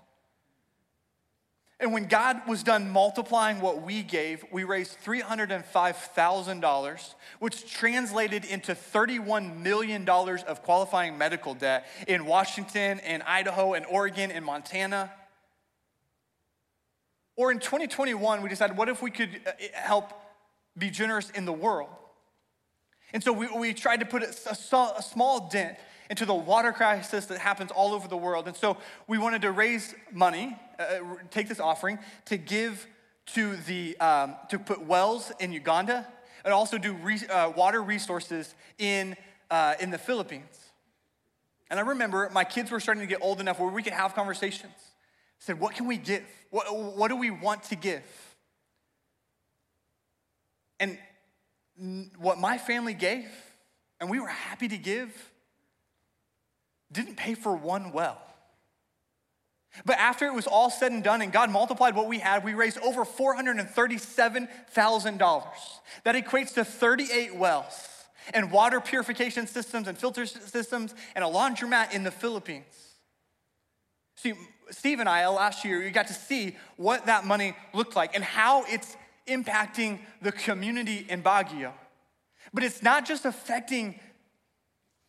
And 1.82 1.94
when 1.94 2.08
God 2.08 2.42
was 2.46 2.62
done 2.62 2.90
multiplying 2.90 3.62
what 3.62 3.82
we 3.82 4.04
gave, 4.04 4.44
we 4.52 4.66
raised 4.66 4.98
$305,000, 5.02 7.14
which 7.40 7.72
translated 7.72 8.44
into 8.44 8.76
$31 8.76 9.62
million 9.62 10.10
of 10.10 10.62
qualifying 10.64 11.18
medical 11.18 11.54
debt 11.54 11.88
in 12.06 12.26
Washington 12.26 13.00
and 13.00 13.24
Idaho 13.24 13.76
and 13.76 13.86
Oregon 13.86 14.30
and 14.30 14.44
Montana. 14.44 15.10
Or 17.38 17.50
in 17.54 17.60
2021, 17.60 18.42
we 18.42 18.50
decided, 18.50 18.76
what 18.76 18.90
if 18.90 19.02
we 19.02 19.12
could 19.12 19.40
uh, 19.48 19.52
help 19.74 20.12
be 20.78 20.90
generous 20.90 21.30
in 21.30 21.46
the 21.46 21.54
world? 21.54 21.88
And 23.14 23.24
so 23.24 23.32
we, 23.32 23.48
we 23.58 23.74
tried 23.74 24.02
to 24.02 24.06
put 24.06 24.24
a, 24.24 24.36
a, 24.50 24.58
a 24.98 25.02
small 25.02 25.48
dent 25.48 25.78
into 26.10 26.26
the 26.26 26.34
water 26.34 26.72
crisis 26.72 27.28
that 27.28 27.38
happens 27.38 27.72
all 27.72 27.94
over 27.94 28.08
the 28.08 28.18
world. 28.18 28.48
And 28.48 28.58
so 28.58 28.78
we 29.08 29.18
wanted 29.18 29.44
to 29.44 29.52
raise 29.52 29.94
money, 30.12 30.58
uh, 30.80 30.86
take 31.30 31.48
this 31.48 31.60
offering, 31.60 32.00
to 32.26 32.38
give 32.38 32.88
to 33.34 33.56
the, 33.58 33.96
um, 34.00 34.36
to 34.50 34.58
put 34.58 34.86
wells 34.86 35.32
in 35.40 35.52
Uganda 35.54 36.08
and 36.44 36.54
also 36.54 36.78
do 36.78 36.94
re, 36.94 37.20
uh, 37.30 37.52
water 37.52 37.82
resources 37.82 38.56
in, 38.78 39.16
uh, 39.52 39.76
in 39.80 39.92
the 39.92 40.00
Philippines. 40.00 40.58
And 41.70 41.80
I 41.80 41.84
remember 41.84 42.30
my 42.34 42.44
kids 42.44 42.72
were 42.72 42.80
starting 42.80 43.02
to 43.02 43.08
get 43.08 43.22
old 43.22 43.40
enough 43.40 43.60
where 43.60 43.70
we 43.70 43.84
could 43.84 43.94
have 43.94 44.16
conversations. 44.16 44.74
I 44.76 45.42
said, 45.42 45.60
what 45.60 45.76
can 45.76 45.86
we 45.86 45.98
give? 45.98 46.24
What, 46.50 46.66
what 46.98 47.10
do 47.10 47.16
we 47.16 47.30
want 47.30 47.64
to 47.64 47.76
give? 47.76 48.04
And 50.80 50.98
what 52.18 52.40
my 52.40 52.58
family 52.58 52.94
gave, 52.96 53.30
and 54.02 54.10
we 54.10 54.20
were 54.20 54.28
happy 54.28 54.68
to 54.70 54.78
give, 54.78 55.14
didn't 56.92 57.16
pay 57.16 57.36
for 57.36 57.56
one 57.56 57.92
well. 57.92 58.20
But 59.86 60.00
after 60.00 60.26
it 60.26 60.34
was 60.34 60.48
all 60.48 60.72
said 60.72 60.92
and 60.92 61.04
done 61.04 61.22
and 61.22 61.32
God 61.32 61.52
multiplied 61.52 61.96
what 61.96 62.08
we 62.08 62.20
had, 62.20 62.44
we 62.44 62.54
raised 62.54 62.78
over 62.80 63.06
$437,000. 63.06 65.44
That 66.04 66.16
equates 66.16 66.54
to 66.56 66.66
38 66.66 67.36
wells 67.36 67.88
and 68.34 68.52
water 68.52 68.82
purification 68.82 69.48
systems 69.48 69.88
and 69.88 69.98
filter 69.98 70.26
systems 70.26 70.94
and 71.16 71.24
a 71.24 71.28
laundromat 71.28 71.94
in 71.94 72.04
the 72.04 72.12
Philippines. 72.12 72.66
See, 74.16 74.34
Steve 74.72 75.00
and 75.00 75.08
I 75.08 75.26
last 75.28 75.64
year, 75.64 75.80
we 75.80 75.92
got 75.92 76.08
to 76.08 76.14
see 76.14 76.58
what 76.76 77.06
that 77.06 77.26
money 77.26 77.56
looked 77.74 77.96
like 77.96 78.16
and 78.16 78.24
how 78.24 78.66
it's 78.66 78.98
impacting 79.28 80.00
the 80.22 80.32
community 80.32 81.06
in 81.08 81.24
Baguio. 81.24 81.74
But 82.54 82.64
it's 82.64 82.82
not 82.82 83.06
just 83.06 83.26
affecting 83.26 84.00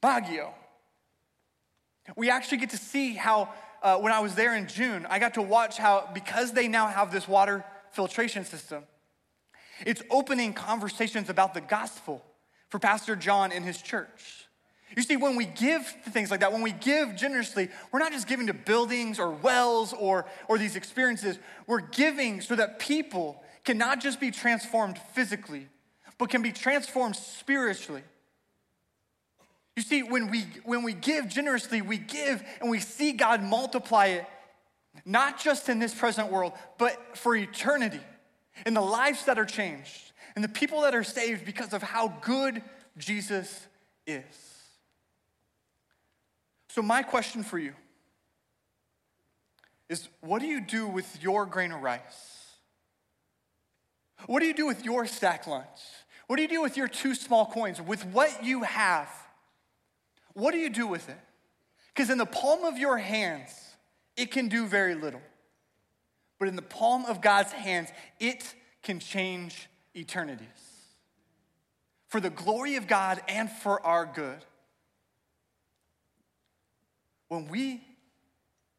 Baguio. 0.03 0.53
We 2.17 2.31
actually 2.31 2.59
get 2.59 2.71
to 2.71 2.77
see 2.77 3.15
how, 3.15 3.51
uh, 3.83 3.99
when 3.99 4.13
I 4.13 4.21
was 4.21 4.35
there 4.35 4.57
in 4.57 4.67
June, 4.67 5.07
I 5.09 5.19
got 5.19 5.35
to 5.35 5.43
watch 5.43 5.79
how, 5.79 6.09
because 6.13 6.53
they 6.53 6.69
now 6.69 6.89
have 6.89 7.13
this 7.13 7.29
water 7.29 7.65
filtration 7.93 8.45
system, 8.45 8.85
it's 9.87 10.03
opening 10.11 10.53
conversations 10.53 11.29
about 11.29 11.55
the 11.55 11.61
gospel 11.61 12.25
for 12.69 12.79
Pastor 12.79 13.17
John 13.17 13.53
and 13.53 13.65
his 13.65 13.81
church. 13.81 14.47
You 14.97 15.03
see, 15.03 15.17
when 15.17 15.37
we 15.37 15.45
give 15.45 15.87
things 15.87 16.31
like 16.31 16.41
that, 16.41 16.53
when 16.53 16.63
we 16.63 16.73
give 16.73 17.15
generously, 17.15 17.69
we're 17.93 18.01
not 18.01 18.13
just 18.13 18.27
giving 18.27 18.49
to 18.49 18.55
buildings 18.55 19.21
or 19.21 19.31
wells 19.31 19.93
or, 19.93 20.27
or 20.49 20.59
these 20.59 20.75
experiences. 20.75 21.39
We're 21.67 21.81
giving 21.81 22.41
so 22.41 22.57
that 22.57 22.81
people 22.81 23.43
can 23.65 23.79
not 23.79 24.01
just 24.01 24.19
be 24.19 24.33
transformed 24.33 24.99
physically, 25.15 25.69
but 26.19 26.29
can 26.29 26.43
be 26.43 26.51
transformed 26.51 27.15
spiritually. 27.15 28.03
You 29.81 29.85
see, 29.85 30.03
when 30.03 30.31
we, 30.31 30.45
when 30.65 30.83
we 30.83 30.93
give 30.93 31.27
generously, 31.27 31.81
we 31.81 31.97
give 31.97 32.43
and 32.61 32.71
we 32.71 32.81
see 32.81 33.13
God 33.13 33.43
multiply 33.43 34.09
it, 34.09 34.27
not 35.07 35.41
just 35.41 35.71
in 35.71 35.79
this 35.79 35.95
present 35.95 36.31
world, 36.31 36.53
but 36.77 37.17
for 37.17 37.35
eternity, 37.35 38.03
in 38.67 38.75
the 38.75 38.83
lives 38.83 39.25
that 39.25 39.39
are 39.39 39.47
changed, 39.47 40.13
and 40.35 40.45
the 40.45 40.51
people 40.51 40.83
that 40.83 40.95
are 40.95 41.03
saved 41.03 41.47
because 41.47 41.73
of 41.73 41.83
how 41.83 42.09
good 42.21 42.61
Jesus 42.99 43.67
is. 44.07 44.23
So, 46.69 46.83
my 46.83 47.03
question 47.03 47.43
for 47.43 47.59
you 47.59 47.73
is 49.89 50.11
what 50.21 50.43
do 50.43 50.47
you 50.47 50.61
do 50.61 50.89
with 50.89 51.23
your 51.23 51.47
grain 51.47 51.73
of 51.73 51.81
rice? 51.81 52.49
What 54.27 54.41
do 54.41 54.47
you 54.47 54.53
do 54.53 54.67
with 54.67 54.85
your 54.85 55.07
stack 55.07 55.47
lunch? 55.47 55.65
What 56.27 56.37
do 56.37 56.43
you 56.43 56.49
do 56.49 56.61
with 56.61 56.77
your 56.77 56.87
two 56.87 57.15
small 57.15 57.47
coins? 57.47 57.81
With 57.81 58.05
what 58.05 58.45
you 58.45 58.65
have, 58.65 59.09
what 60.41 60.53
do 60.53 60.59
you 60.59 60.71
do 60.71 60.87
with 60.87 61.09
it? 61.09 61.19
Because 61.95 62.11
in 62.11 62.19
the 62.19 62.27
palm 62.27 62.65
of 62.65 62.79
your 62.79 62.99
hands, 62.99 63.51
it 64.17 64.31
can 64.31 64.49
do 64.49 64.67
very 64.67 64.95
little. 64.95 65.23
But 66.39 66.49
in 66.49 66.57
the 66.57 66.63
palm 66.63 67.05
of 67.05 67.21
God's 67.21 67.53
hands, 67.53 67.91
it 68.19 68.55
can 68.83 68.99
change 68.99 69.69
eternities. 69.95 70.47
For 72.09 72.21
the 72.21 72.31
glory 72.31 72.77
of 72.77 72.87
God 72.87 73.21
and 73.29 73.51
for 73.51 73.85
our 73.87 74.07
good. 74.07 74.39
When 77.29 77.47
we, 77.49 77.83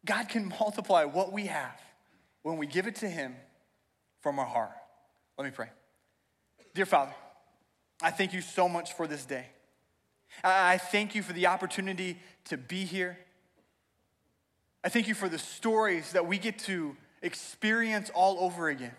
God 0.05 0.27
can 0.27 0.51
multiply 0.59 1.05
what 1.05 1.31
we 1.31 1.45
have 1.45 1.79
when 2.41 2.57
we 2.57 2.65
give 2.65 2.87
it 2.87 2.95
to 2.95 3.09
Him 3.09 3.35
from 4.21 4.39
our 4.39 4.45
heart. 4.45 4.71
Let 5.37 5.45
me 5.45 5.51
pray. 5.51 5.69
Dear 6.73 6.85
Father, 6.85 7.13
I 8.01 8.11
thank 8.11 8.33
you 8.33 8.41
so 8.41 8.67
much 8.67 8.93
for 8.93 9.05
this 9.07 9.25
day. 9.25 9.45
I 10.43 10.77
thank 10.77 11.15
you 11.15 11.23
for 11.23 11.33
the 11.33 11.47
opportunity 11.47 12.17
to 12.45 12.57
be 12.57 12.85
here. 12.85 13.17
I 14.83 14.89
thank 14.89 15.07
you 15.07 15.13
for 15.13 15.29
the 15.29 15.37
stories 15.37 16.13
that 16.13 16.25
we 16.25 16.37
get 16.37 16.57
to 16.59 16.95
experience 17.21 18.09
all 18.13 18.39
over 18.39 18.69
again. 18.69 18.93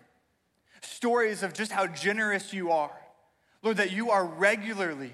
Stories 0.81 1.43
of 1.43 1.55
just 1.55 1.73
how 1.73 1.87
generous 1.87 2.53
you 2.53 2.71
are. 2.71 2.93
Lord, 3.63 3.77
that 3.77 3.93
you 3.93 4.11
are 4.11 4.25
regularly 4.25 5.13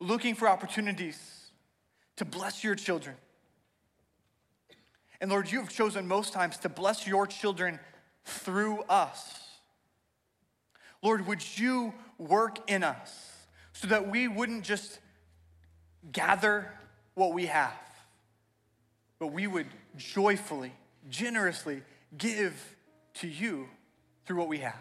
looking 0.00 0.34
for 0.34 0.48
opportunities 0.48 1.50
to 2.16 2.24
bless 2.24 2.62
your 2.64 2.74
children. 2.74 3.16
And 5.20 5.30
Lord, 5.30 5.50
you 5.50 5.60
have 5.60 5.70
chosen 5.70 6.06
most 6.06 6.32
times 6.32 6.58
to 6.58 6.68
bless 6.68 7.06
your 7.06 7.26
children 7.26 7.78
through 8.24 8.82
us. 8.82 9.42
Lord, 11.02 11.26
would 11.26 11.58
you 11.58 11.94
work 12.18 12.70
in 12.70 12.82
us 12.82 13.32
so 13.72 13.86
that 13.88 14.10
we 14.10 14.28
wouldn't 14.28 14.64
just 14.64 14.98
gather 16.12 16.70
what 17.14 17.32
we 17.32 17.46
have, 17.46 17.72
but 19.18 19.28
we 19.28 19.46
would 19.46 19.66
joyfully, 19.96 20.72
generously 21.08 21.82
give 22.16 22.76
to 23.14 23.28
you 23.28 23.68
through 24.26 24.36
what 24.36 24.48
we 24.48 24.58
have. 24.58 24.74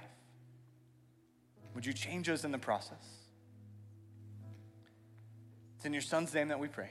Would 1.74 1.86
you 1.86 1.94
change 1.94 2.30
us 2.30 2.44
in 2.44 2.52
the 2.52 2.58
process? 2.58 2.98
It's 5.76 5.86
in 5.86 5.94
your 5.94 6.02
son's 6.02 6.34
name 6.34 6.48
that 6.48 6.60
we 6.60 6.68
pray. 6.68 6.90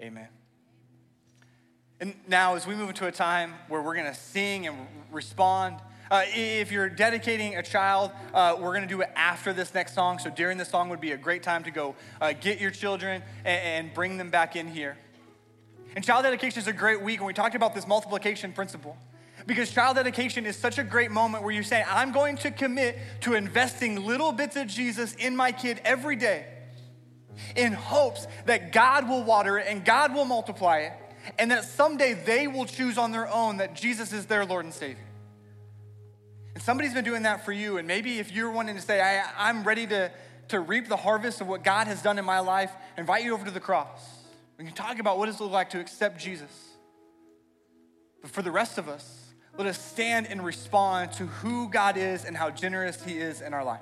Amen. 0.00 0.28
And 2.00 2.14
now, 2.26 2.56
as 2.56 2.66
we 2.66 2.74
move 2.74 2.88
into 2.88 3.06
a 3.06 3.12
time 3.12 3.54
where 3.68 3.80
we're 3.80 3.94
going 3.94 4.12
to 4.12 4.14
sing 4.14 4.66
and 4.66 4.76
respond, 5.12 5.76
uh, 6.12 6.24
if 6.34 6.70
you're 6.70 6.90
dedicating 6.90 7.56
a 7.56 7.62
child, 7.62 8.10
uh, 8.34 8.54
we're 8.60 8.74
going 8.76 8.82
to 8.82 8.86
do 8.86 9.00
it 9.00 9.08
after 9.16 9.54
this 9.54 9.72
next 9.72 9.94
song. 9.94 10.18
So 10.18 10.28
during 10.28 10.58
the 10.58 10.64
song 10.66 10.90
would 10.90 11.00
be 11.00 11.12
a 11.12 11.16
great 11.16 11.42
time 11.42 11.64
to 11.64 11.70
go 11.70 11.96
uh, 12.20 12.34
get 12.34 12.60
your 12.60 12.70
children 12.70 13.22
and, 13.46 13.86
and 13.86 13.94
bring 13.94 14.18
them 14.18 14.28
back 14.28 14.54
in 14.54 14.68
here. 14.68 14.98
And 15.96 16.04
child 16.04 16.24
dedication 16.24 16.60
is 16.60 16.68
a 16.68 16.72
great 16.72 17.00
week, 17.00 17.18
and 17.20 17.26
we 17.26 17.32
talked 17.32 17.54
about 17.54 17.74
this 17.74 17.86
multiplication 17.86 18.52
principle. 18.52 18.98
Because 19.46 19.70
child 19.70 19.96
dedication 19.96 20.44
is 20.44 20.54
such 20.54 20.78
a 20.78 20.84
great 20.84 21.10
moment 21.10 21.44
where 21.44 21.54
you 21.54 21.62
say, 21.62 21.82
I'm 21.88 22.12
going 22.12 22.36
to 22.38 22.50
commit 22.50 22.98
to 23.22 23.32
investing 23.32 24.04
little 24.04 24.32
bits 24.32 24.56
of 24.56 24.66
Jesus 24.66 25.14
in 25.14 25.34
my 25.34 25.50
kid 25.50 25.80
every 25.82 26.16
day. 26.16 26.46
in 27.56 27.72
hopes 27.72 28.26
that 28.46 28.72
God 28.72 29.08
will 29.08 29.22
water 29.22 29.58
it 29.58 29.66
and 29.68 29.84
God 29.84 30.14
will 30.14 30.24
multiply 30.24 30.78
it, 30.78 30.92
and 31.38 31.50
that 31.50 31.64
someday 31.64 32.14
they 32.14 32.46
will 32.46 32.66
choose 32.66 32.98
on 32.98 33.12
their 33.12 33.28
own 33.28 33.58
that 33.58 33.74
Jesus 33.74 34.12
is 34.12 34.26
their 34.26 34.44
Lord 34.44 34.64
and 34.64 34.74
Savior. 34.74 35.04
Somebody's 36.62 36.94
been 36.94 37.04
doing 37.04 37.24
that 37.24 37.44
for 37.44 37.50
you, 37.50 37.78
and 37.78 37.88
maybe 37.88 38.20
if 38.20 38.30
you're 38.30 38.52
wanting 38.52 38.76
to 38.76 38.80
say, 38.80 39.00
I, 39.00 39.50
am 39.50 39.64
ready 39.64 39.84
to, 39.88 40.12
to 40.46 40.60
reap 40.60 40.86
the 40.86 40.96
harvest 40.96 41.40
of 41.40 41.48
what 41.48 41.64
God 41.64 41.88
has 41.88 42.00
done 42.02 42.20
in 42.20 42.24
my 42.24 42.38
life, 42.38 42.70
I 42.96 43.00
invite 43.00 43.24
you 43.24 43.34
over 43.34 43.44
to 43.44 43.50
the 43.50 43.58
cross. 43.58 44.00
We 44.58 44.64
can 44.64 44.72
talk 44.72 45.00
about 45.00 45.18
what 45.18 45.26
does 45.26 45.40
it 45.40 45.42
look 45.42 45.50
like 45.50 45.70
to 45.70 45.80
accept 45.80 46.20
Jesus. 46.20 46.68
But 48.20 48.30
for 48.30 48.42
the 48.42 48.52
rest 48.52 48.78
of 48.78 48.88
us, 48.88 49.32
let 49.58 49.66
us 49.66 49.76
stand 49.76 50.28
and 50.28 50.44
respond 50.44 51.10
to 51.14 51.26
who 51.26 51.68
God 51.68 51.96
is 51.96 52.24
and 52.24 52.36
how 52.36 52.50
generous 52.50 53.02
He 53.02 53.18
is 53.18 53.40
in 53.40 53.54
our 53.54 53.64
life. 53.64 53.80